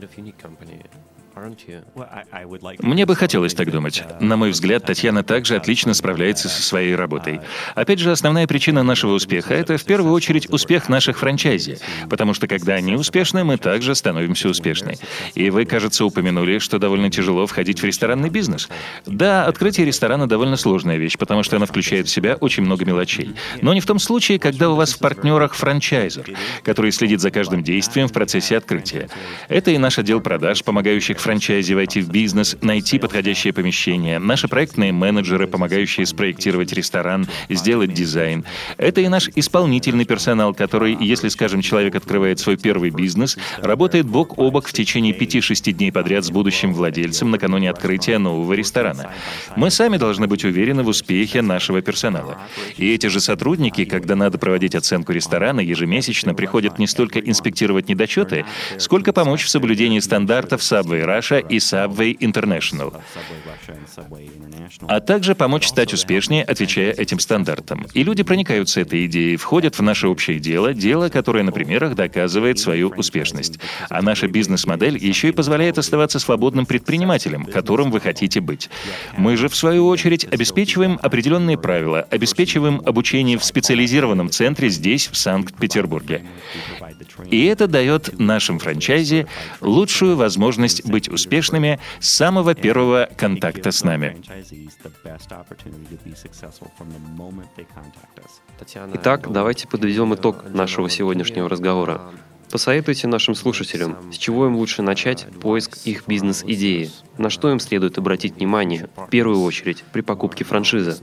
Мне 2.80 3.06
бы 3.06 3.15
хотелось 3.15 3.54
так 3.54 3.69
думать. 3.71 4.04
На 4.21 4.38
мой 4.38 4.52
взгляд, 4.52 4.86
Татьяна 4.86 5.24
также 5.24 5.56
отлично 5.56 5.93
справляется 5.93 6.48
со 6.48 6.62
своей 6.62 6.95
работой. 6.95 7.41
Опять 7.76 8.00
же, 8.00 8.12
основная 8.12 8.48
причина 8.48 8.84
нашего 8.84 9.13
успеха— 9.13 9.54
это 9.56 9.78
в 9.78 9.84
первую 9.84 10.13
очередь 10.13 10.50
успех 10.50 10.88
наших 10.88 11.17
франчайзи, 11.19 11.80
потому 12.10 12.34
что 12.34 12.48
когда 12.48 12.76
они 12.76 12.95
успешны, 12.95 13.43
мы 13.43 13.58
также 13.58 13.95
становимся 13.95 14.48
успешны. 14.48 14.98
И 15.34 15.50
вы, 15.50 15.65
кажется, 15.65 16.06
упомянули, 16.06 16.60
что 16.60 16.80
довольно 16.80 17.12
тяжело 17.12 17.45
входить 17.48 17.82
в 17.82 17.86
ресторанный 17.86 18.30
бизнес. 18.30 18.69
Да, 19.06 19.45
открытие 19.45 19.86
ресторана 19.86 20.28
довольно 20.28 20.56
сложная 20.56 20.98
вещь, 20.98 21.17
потому 21.17 21.43
что 21.43 21.58
она 21.58 21.65
включает 21.65 22.08
в 22.08 22.12
себя 22.12 22.36
очень 22.36 22.63
много 22.63 22.86
мелочей. 22.86 23.36
Но 23.62 23.74
не 23.74 23.82
в 23.82 23.86
том 23.86 24.00
случае, 24.00 24.39
когда 24.39 24.69
у 24.69 24.76
вас 24.76 24.93
в 24.93 25.00
партнерах 25.00 25.54
франчайзер, 25.54 26.32
который 26.63 26.91
следит 26.91 27.19
за 27.19 27.30
каждым 27.32 27.62
действием 27.62 28.08
в 28.08 28.13
процессе 28.13 28.56
открытия. 28.56 29.10
Это 29.50 29.71
и 29.71 29.78
наш 29.78 30.00
отдел 30.00 30.21
продаж, 30.21 30.63
помогающих 30.63 31.19
франчайзи 31.26 31.74
войти 31.74 32.02
в 32.02 32.10
бизнес, 32.10 32.56
найти 32.62 33.00
подходящее 33.00 33.52
помещение, 33.52 34.20
наши 34.20 34.48
проектные 34.48 34.92
менеджеры, 34.92 35.48
помогающие 35.48 36.06
спроектировать 36.06 36.72
ресторан, 36.72 37.28
сделать 37.50 37.94
дизайн. 37.94 38.46
Это 38.78 39.02
и 39.02 39.08
наш 39.08 39.30
исполнительный 39.34 40.06
персонал, 40.06 40.54
который, 40.54 40.96
если, 41.00 41.30
скажем, 41.30 41.62
человек 41.62 41.96
открывает 41.96 42.38
свой 42.38 42.58
первый 42.58 42.92
бизнес, 42.92 43.40
работает 43.58 44.06
бок 44.06 44.38
о 44.38 44.52
бок 44.52 44.68
в 44.68 44.74
течение 44.74 45.18
5-6 45.18 45.72
дней 45.72 45.92
подряд 45.92 46.26
с 46.26 46.30
будущим 46.30 46.76
владельцем 46.76 47.32
накануне 47.32 47.72
открытия 47.72 48.20
нового 48.20 48.54
ресторана. 48.54 49.10
Мы 49.56 49.72
сами 49.72 49.98
должны 49.98 50.28
быть 50.28 50.46
уверены 50.46 50.84
в 50.84 50.88
успехе 50.90 51.42
нашего 51.42 51.82
персонала. 51.82 52.38
И 52.78 52.94
эти 52.94 53.08
же 53.08 53.20
сотрудники, 53.20 53.86
когда 53.86 54.16
надо 54.16 54.38
проводить 54.38 54.76
оценку 54.76 55.12
ресторана, 55.12 55.60
ежемесячно 55.60 56.36
приходят 56.36 56.78
не 56.78 56.86
столько 56.86 57.20
инспектировать 57.20 57.90
недочеты, 57.90 58.46
сколько 58.78 59.12
помочь 59.12 59.44
в 59.44 59.50
соблюдении 59.50 60.00
стандартов 60.00 60.62
Subway 60.62 61.04
Russia 61.15 61.45
и 61.47 61.58
Subway 61.58 62.17
International, 62.17 62.93
а 64.88 64.99
также 64.99 65.36
помочь 65.36 65.67
стать 65.67 65.93
успешнее, 65.93 66.43
отвечая 66.43 66.91
этим 66.91 67.19
стандартам. 67.19 67.86
И 67.93 68.04
люди 68.04 68.23
проникаются 68.23 68.82
этой 68.82 69.06
идеей, 69.06 69.38
входят 69.38 69.78
в 69.78 69.82
наше 69.82 70.08
общее 70.08 70.39
дело, 70.39 70.73
дело, 70.73 71.10
которое 71.10 71.43
на 71.43 71.51
примерах 71.51 71.95
доказывает 71.95 72.60
свою 72.60 72.89
успешность. 72.89 73.60
А 73.89 74.01
наша 74.01 74.28
бизнес-модель 74.28 74.97
еще 74.97 75.30
и 75.30 75.32
позволяет 75.32 75.78
оставаться 75.78 76.19
свободным 76.19 76.65
предпринимателем, 76.65 77.45
которым 77.45 77.91
вы 77.91 77.99
хотите 77.99 78.41
быть. 78.41 78.69
Мы 79.17 79.38
же, 79.38 79.49
в 79.49 79.56
свою 79.56 79.88
очередь, 79.88 80.25
обеспечиваем 80.25 80.99
определенные 81.01 81.58
правила, 81.58 82.08
обеспечиваем 82.10 82.82
обучение 82.86 83.38
в 83.38 83.43
специализированном 83.43 84.30
центре 84.30 84.69
здесь, 84.69 85.08
в 85.08 85.17
Санкт-Петербурге. 85.17 86.23
И 87.30 87.45
это 87.45 87.67
дает 87.67 88.19
нашим 88.19 88.60
франчайзи 88.60 89.28
лучшую 89.62 90.15
возможность 90.15 90.86
быть 90.86 91.05
успешными 91.10 91.80
с 92.00 92.10
самого 92.10 92.56
первого 92.56 93.10
контакта 93.18 93.72
с 93.72 93.84
нами. 93.84 94.18
Итак, 98.94 99.32
давайте 99.32 99.68
подведем 99.68 100.13
итог 100.15 100.46
нашего 100.50 100.89
сегодняшнего 100.89 101.50
разговора. 101.50 102.02
Посоветуйте 102.52 103.08
нашим 103.08 103.36
слушателям, 103.36 103.98
с 104.13 104.18
чего 104.18 104.46
им 104.48 104.56
лучше 104.56 104.82
начать 104.82 105.26
поиск 105.41 105.78
их 105.86 106.08
бизнес-идеи, 106.08 106.89
на 107.18 107.30
что 107.30 107.52
им 107.52 107.60
следует 107.60 107.98
обратить 107.98 108.36
внимание, 108.36 108.88
в 108.96 109.10
первую 109.10 109.41
очередь, 109.41 109.84
при 109.91 110.02
покупке 110.02 110.44
франшизы. 110.44 110.96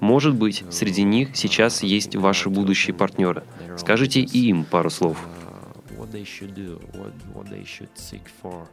Может 0.00 0.34
быть, 0.34 0.64
среди 0.70 1.02
них 1.04 1.36
сейчас 1.36 1.82
есть 1.82 2.16
ваши 2.16 2.50
будущие 2.50 2.94
партнеры. 2.94 3.44
Скажите 3.76 4.20
и 4.20 4.48
им 4.48 4.64
пару 4.64 4.90
слов. 4.90 5.16
uh, 8.42 8.66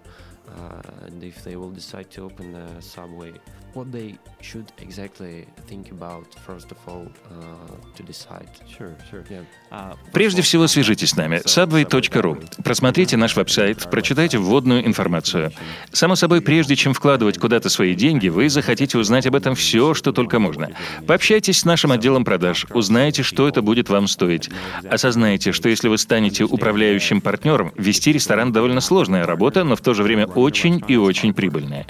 Uh, 0.48 0.82
and 1.06 1.24
if 1.24 1.44
they 1.44 1.56
will 1.56 1.70
decide 1.70 2.10
to 2.12 2.24
open 2.24 2.56
a 2.56 2.82
subway, 2.82 3.34
what 3.78 3.92
they 3.92 4.18
should 4.42 4.70
exactly 4.88 5.46
think 5.70 5.92
about 5.92 6.28
first 6.48 6.72
of 6.72 6.78
all 6.88 7.06
uh, 7.06 7.96
to 7.96 8.04
decide. 8.04 8.50
Sure, 8.76 8.96
sure. 9.10 9.24
Yeah. 9.30 9.46
Uh, 9.72 9.96
Прежде 10.14 10.42
всего, 10.42 10.68
свяжитесь 10.68 11.12
с 11.12 11.16
нами. 11.16 11.42
subway.ru. 11.46 12.64
Просмотрите 12.64 13.18
наш 13.18 13.36
веб-сайт, 13.36 13.90
прочитайте 13.92 14.40
вводную 14.40 14.86
информацию. 14.86 15.52
Само 15.92 16.16
собой, 16.16 16.42
прежде 16.42 16.76
чем 16.76 16.94
вкладывать 16.94 17.38
куда-то 17.38 17.70
свои 17.70 17.94
деньги, 17.94 18.30
вы 18.30 18.50
захотите 18.50 18.98
узнать 18.98 19.28
об 19.28 19.36
этом 19.36 19.54
все, 19.56 19.94
что 19.94 20.12
только 20.12 20.40
можно. 20.40 20.70
Пообщайтесь 21.06 21.60
с 21.60 21.66
нашим 21.66 21.92
отделом 21.92 22.26
продаж, 22.26 22.66
узнайте, 22.74 23.22
что 23.24 23.48
это 23.48 23.62
будет 23.62 23.90
вам 23.90 24.08
стоить. 24.08 24.50
Осознайте, 24.90 25.52
что 25.52 25.70
если 25.70 25.88
вы 25.88 25.98
станете 25.98 26.44
управляющим 26.44 27.22
партнером, 27.22 27.72
вести 27.78 28.12
ресторан 28.12 28.52
довольно 28.52 28.82
сложная 28.82 29.26
работа, 29.26 29.64
но 29.64 29.76
в 29.76 29.82
то 29.82 29.94
же 29.94 30.04
время 30.04 30.26
очень 30.26 30.84
и 30.88 30.96
очень 30.96 31.34
прибыльная. 31.34 31.86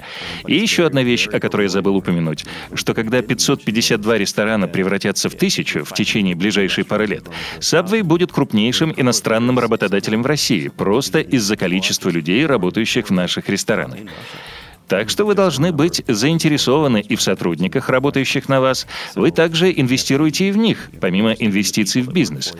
И 0.46 0.56
еще 0.56 0.84
одна 0.84 1.02
вещь, 1.02 1.26
о 1.28 1.40
которой 1.40 1.64
я 1.64 1.68
забыл 1.78 1.94
упомянуть, 1.94 2.44
что 2.74 2.92
когда 2.92 3.22
552 3.22 4.18
ресторана 4.18 4.66
превратятся 4.66 5.28
в 5.28 5.34
тысячу 5.36 5.84
в 5.84 5.92
течение 5.92 6.34
ближайшей 6.34 6.84
пары 6.84 7.06
лет, 7.06 7.24
Subway 7.60 8.02
будет 8.02 8.32
крупнейшим 8.32 8.92
иностранным 8.96 9.60
работодателем 9.60 10.24
в 10.24 10.26
России, 10.26 10.72
просто 10.76 11.20
из-за 11.20 11.56
количества 11.56 12.10
людей, 12.10 12.46
работающих 12.46 13.10
в 13.10 13.12
наших 13.12 13.48
ресторанах. 13.48 14.00
Так 14.88 15.10
что 15.10 15.26
вы 15.26 15.34
должны 15.34 15.70
быть 15.70 16.02
заинтересованы 16.08 17.02
и 17.02 17.14
в 17.14 17.20
сотрудниках, 17.20 17.90
работающих 17.90 18.48
на 18.48 18.60
вас. 18.62 18.86
Вы 19.14 19.30
также 19.30 19.70
инвестируете 19.70 20.48
и 20.48 20.50
в 20.50 20.56
них, 20.56 20.90
помимо 20.98 21.32
инвестиций 21.32 22.00
в 22.00 22.10
бизнес. 22.10 22.54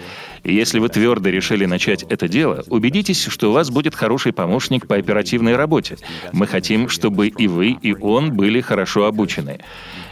И 0.44 0.54
если 0.54 0.78
вы 0.78 0.90
твердо 0.90 1.30
решили 1.30 1.64
начать 1.64 2.02
это 2.02 2.28
дело, 2.28 2.64
убедитесь, 2.68 3.24
что 3.24 3.48
у 3.48 3.52
вас 3.52 3.70
будет 3.70 3.94
хороший 3.94 4.34
помощник 4.34 4.86
по 4.86 4.96
оперативной 4.96 5.56
работе. 5.56 5.96
Мы 6.32 6.46
хотим, 6.46 6.90
чтобы 6.90 7.28
и 7.28 7.48
вы, 7.48 7.70
и 7.80 7.94
он 7.94 8.32
были 8.34 8.60
хорошо 8.60 9.06
обучены. 9.06 9.60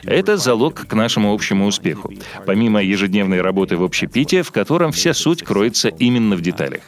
Это 0.06 0.36
залог 0.36 0.86
к 0.86 0.92
нашему 0.94 1.34
общему 1.34 1.66
успеху, 1.66 2.12
помимо 2.46 2.82
ежедневной 2.82 3.40
работы 3.40 3.76
в 3.76 3.82
общепите, 3.82 4.42
в 4.42 4.52
котором 4.52 4.92
вся 4.92 5.14
суть 5.14 5.42
кроется 5.42 5.88
именно 5.88 6.36
в 6.36 6.40
деталях. 6.40 6.82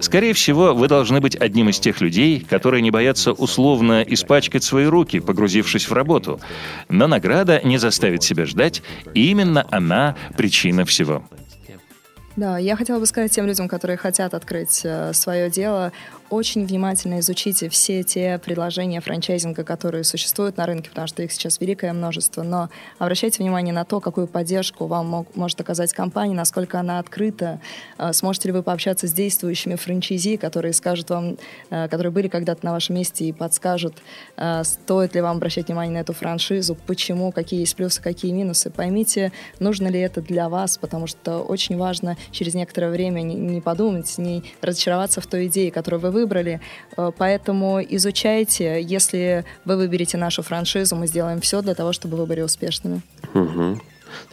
Скорее 0.00 0.32
всего, 0.32 0.74
вы 0.74 0.88
должны 0.88 1.20
быть 1.20 1.36
одним 1.36 1.68
из 1.68 1.78
тех 1.78 2.00
людей, 2.00 2.40
которые 2.40 2.82
не 2.82 2.90
боятся 2.90 3.32
условно 3.32 4.02
испачкать 4.02 4.64
свои 4.64 4.86
руки, 4.86 5.20
погрузившись 5.20 5.88
в 5.88 5.92
работу. 5.92 6.40
Но 6.88 7.06
награда 7.06 7.60
не 7.64 7.78
заставит 7.78 8.22
себя 8.22 8.44
ждать, 8.44 8.82
и 9.14 9.30
именно 9.30 9.66
она 9.70 10.16
причина 10.36 10.84
всего. 10.84 11.22
Да, 12.38 12.56
я 12.56 12.76
хотела 12.76 13.00
бы 13.00 13.06
сказать 13.06 13.32
тем 13.32 13.48
людям, 13.48 13.66
которые 13.66 13.96
хотят 13.96 14.32
открыть 14.32 14.82
э, 14.84 15.12
свое 15.12 15.50
дело, 15.50 15.90
очень 16.30 16.66
внимательно 16.66 17.20
изучите 17.20 17.68
все 17.68 18.02
те 18.02 18.38
предложения 18.38 19.00
франчайзинга, 19.00 19.64
которые 19.64 20.04
существуют 20.04 20.56
на 20.56 20.66
рынке, 20.66 20.90
потому 20.90 21.06
что 21.06 21.22
их 21.22 21.32
сейчас 21.32 21.58
великое 21.58 21.92
множество. 21.92 22.42
Но 22.42 22.68
обращайте 22.98 23.42
внимание 23.42 23.72
на 23.72 23.84
то, 23.84 24.00
какую 24.00 24.26
поддержку 24.26 24.86
вам 24.86 25.08
мог, 25.08 25.34
может 25.36 25.60
оказать 25.60 25.92
компания, 25.92 26.34
насколько 26.34 26.78
она 26.78 26.98
открыта. 26.98 27.60
Э, 27.96 28.12
сможете 28.12 28.48
ли 28.48 28.52
вы 28.52 28.62
пообщаться 28.62 29.08
с 29.08 29.12
действующими 29.12 29.76
франчайзи, 29.76 30.36
которые 30.36 30.74
скажут 30.74 31.10
вам, 31.10 31.38
э, 31.70 31.88
которые 31.88 32.12
были 32.12 32.28
когда-то 32.28 32.64
на 32.64 32.72
вашем 32.72 32.96
месте 32.96 33.24
и 33.24 33.32
подскажут, 33.32 33.96
э, 34.36 34.64
стоит 34.64 35.14
ли 35.14 35.22
вам 35.22 35.38
обращать 35.38 35.68
внимание 35.68 35.94
на 35.94 36.02
эту 36.02 36.12
франшизу, 36.12 36.76
почему, 36.86 37.32
какие 37.32 37.60
есть 37.60 37.74
плюсы, 37.74 38.02
какие 38.02 38.32
минусы. 38.32 38.70
Поймите, 38.70 39.32
нужно 39.60 39.88
ли 39.88 39.98
это 39.98 40.20
для 40.20 40.48
вас, 40.48 40.76
потому 40.76 41.06
что 41.06 41.40
очень 41.40 41.78
важно 41.78 42.16
через 42.30 42.54
некоторое 42.54 42.90
время 42.90 43.22
не, 43.22 43.34
не 43.34 43.60
подумать, 43.60 44.16
не 44.18 44.42
разочароваться 44.60 45.20
в 45.20 45.26
той 45.26 45.46
идее, 45.46 45.70
которую 45.70 46.00
вы 46.00 46.10
выбрали. 46.10 46.60
Э, 46.96 47.10
поэтому 47.16 47.80
изучайте. 47.80 48.80
Если 48.80 49.44
вы 49.64 49.76
выберете 49.76 50.16
нашу 50.18 50.42
франшизу, 50.42 50.96
мы 50.96 51.06
сделаем 51.06 51.40
все 51.40 51.62
для 51.62 51.74
того, 51.74 51.92
чтобы 51.92 52.16
вы 52.16 52.26
были 52.26 52.40
успешными. 52.40 53.02
Mm-hmm. 53.34 53.80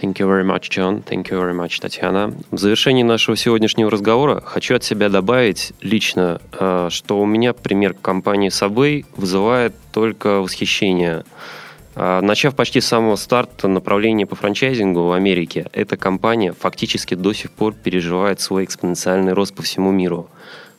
Thank 0.02 0.20
you 0.20 0.28
very 0.28 0.44
much, 0.44 0.70
John. 0.70 1.04
Thank 1.04 1.30
you 1.30 1.40
very 1.40 1.54
much, 1.54 1.80
Татьяна. 1.80 2.34
В 2.52 2.58
завершении 2.58 3.04
нашего 3.04 3.36
сегодняшнего 3.36 3.92
разговора 3.92 4.42
хочу 4.42 4.76
от 4.76 4.84
себя 4.84 5.10
добавить 5.10 5.74
лично, 5.82 6.42
э, 6.58 6.88
что 6.92 7.20
у 7.20 7.26
меня 7.26 7.54
пример 7.54 7.94
компании 7.94 8.50
Subway 8.50 9.06
вызывает 9.16 9.74
только 9.92 10.42
восхищение. 10.42 11.24
Э, 11.96 12.20
начав 12.22 12.56
почти 12.56 12.82
с 12.82 12.88
самого 12.88 13.16
старта 13.16 13.68
направления 13.68 14.26
по 14.26 14.36
франчайзингу 14.36 15.04
в 15.04 15.12
Америке, 15.14 15.68
эта 15.72 15.96
компания 15.98 16.54
фактически 16.54 17.16
до 17.16 17.34
сих 17.34 17.52
пор 17.52 17.74
переживает 17.74 18.42
свой 18.42 18.66
экспоненциальный 18.66 19.34
рост 19.34 19.56
по 19.56 19.64
всему 19.64 19.92
миру. 19.92 20.30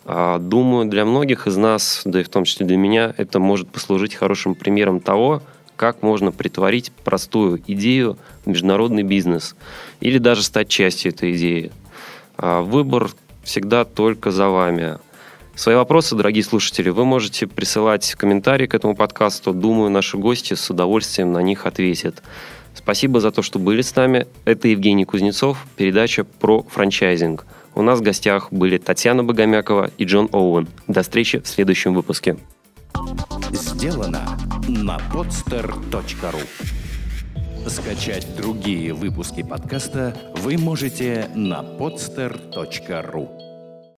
А, 0.04 0.38
думаю, 0.38 0.86
для 0.86 1.04
многих 1.04 1.46
из 1.46 1.56
нас, 1.56 2.02
да 2.04 2.20
и 2.20 2.22
в 2.22 2.28
том 2.28 2.44
числе 2.44 2.66
для 2.66 2.76
меня, 2.76 3.14
это 3.16 3.40
может 3.40 3.68
послужить 3.68 4.14
хорошим 4.14 4.54
примером 4.54 5.00
того, 5.00 5.42
как 5.74 6.02
можно 6.02 6.32
притворить 6.32 6.92
простую 7.04 7.60
идею 7.66 8.16
в 8.44 8.48
международный 8.48 9.02
бизнес 9.02 9.56
или 10.00 10.18
даже 10.18 10.42
стать 10.42 10.68
частью 10.68 11.12
этой 11.12 11.36
идеи. 11.36 11.72
А, 12.36 12.60
выбор 12.60 13.10
всегда 13.42 13.84
только 13.84 14.30
за 14.30 14.48
вами. 14.48 14.98
Свои 15.56 15.74
вопросы, 15.74 16.14
дорогие 16.14 16.44
слушатели, 16.44 16.90
вы 16.90 17.06
можете 17.06 17.46
присылать 17.46 18.12
в 18.12 18.16
комментарии 18.18 18.66
к 18.66 18.74
этому 18.74 18.94
подкасту. 18.94 19.54
Думаю, 19.54 19.90
наши 19.90 20.18
гости 20.18 20.52
с 20.52 20.68
удовольствием 20.68 21.32
на 21.32 21.38
них 21.38 21.64
ответят. 21.64 22.22
Спасибо 22.74 23.20
за 23.20 23.30
то, 23.30 23.40
что 23.40 23.58
были 23.58 23.80
с 23.80 23.96
нами. 23.96 24.26
Это 24.44 24.68
Евгений 24.68 25.06
Кузнецов, 25.06 25.66
передача 25.76 26.24
про 26.24 26.62
франчайзинг. 26.62 27.46
У 27.74 27.80
нас 27.80 28.00
в 28.00 28.02
гостях 28.02 28.52
были 28.52 28.76
Татьяна 28.76 29.24
Богомякова 29.24 29.90
и 29.96 30.04
Джон 30.04 30.28
Оуэн. 30.30 30.68
До 30.88 31.02
встречи 31.02 31.40
в 31.40 31.48
следующем 31.48 31.94
выпуске. 31.94 32.36
сделано 33.50 34.38
на 34.68 34.98
podster.ru 35.10 36.46
Скачать 37.66 38.36
другие 38.36 38.92
выпуски 38.92 39.42
подкаста 39.42 40.14
вы 40.36 40.58
можете 40.58 41.30
на 41.34 41.62
podster.ru 41.62 43.45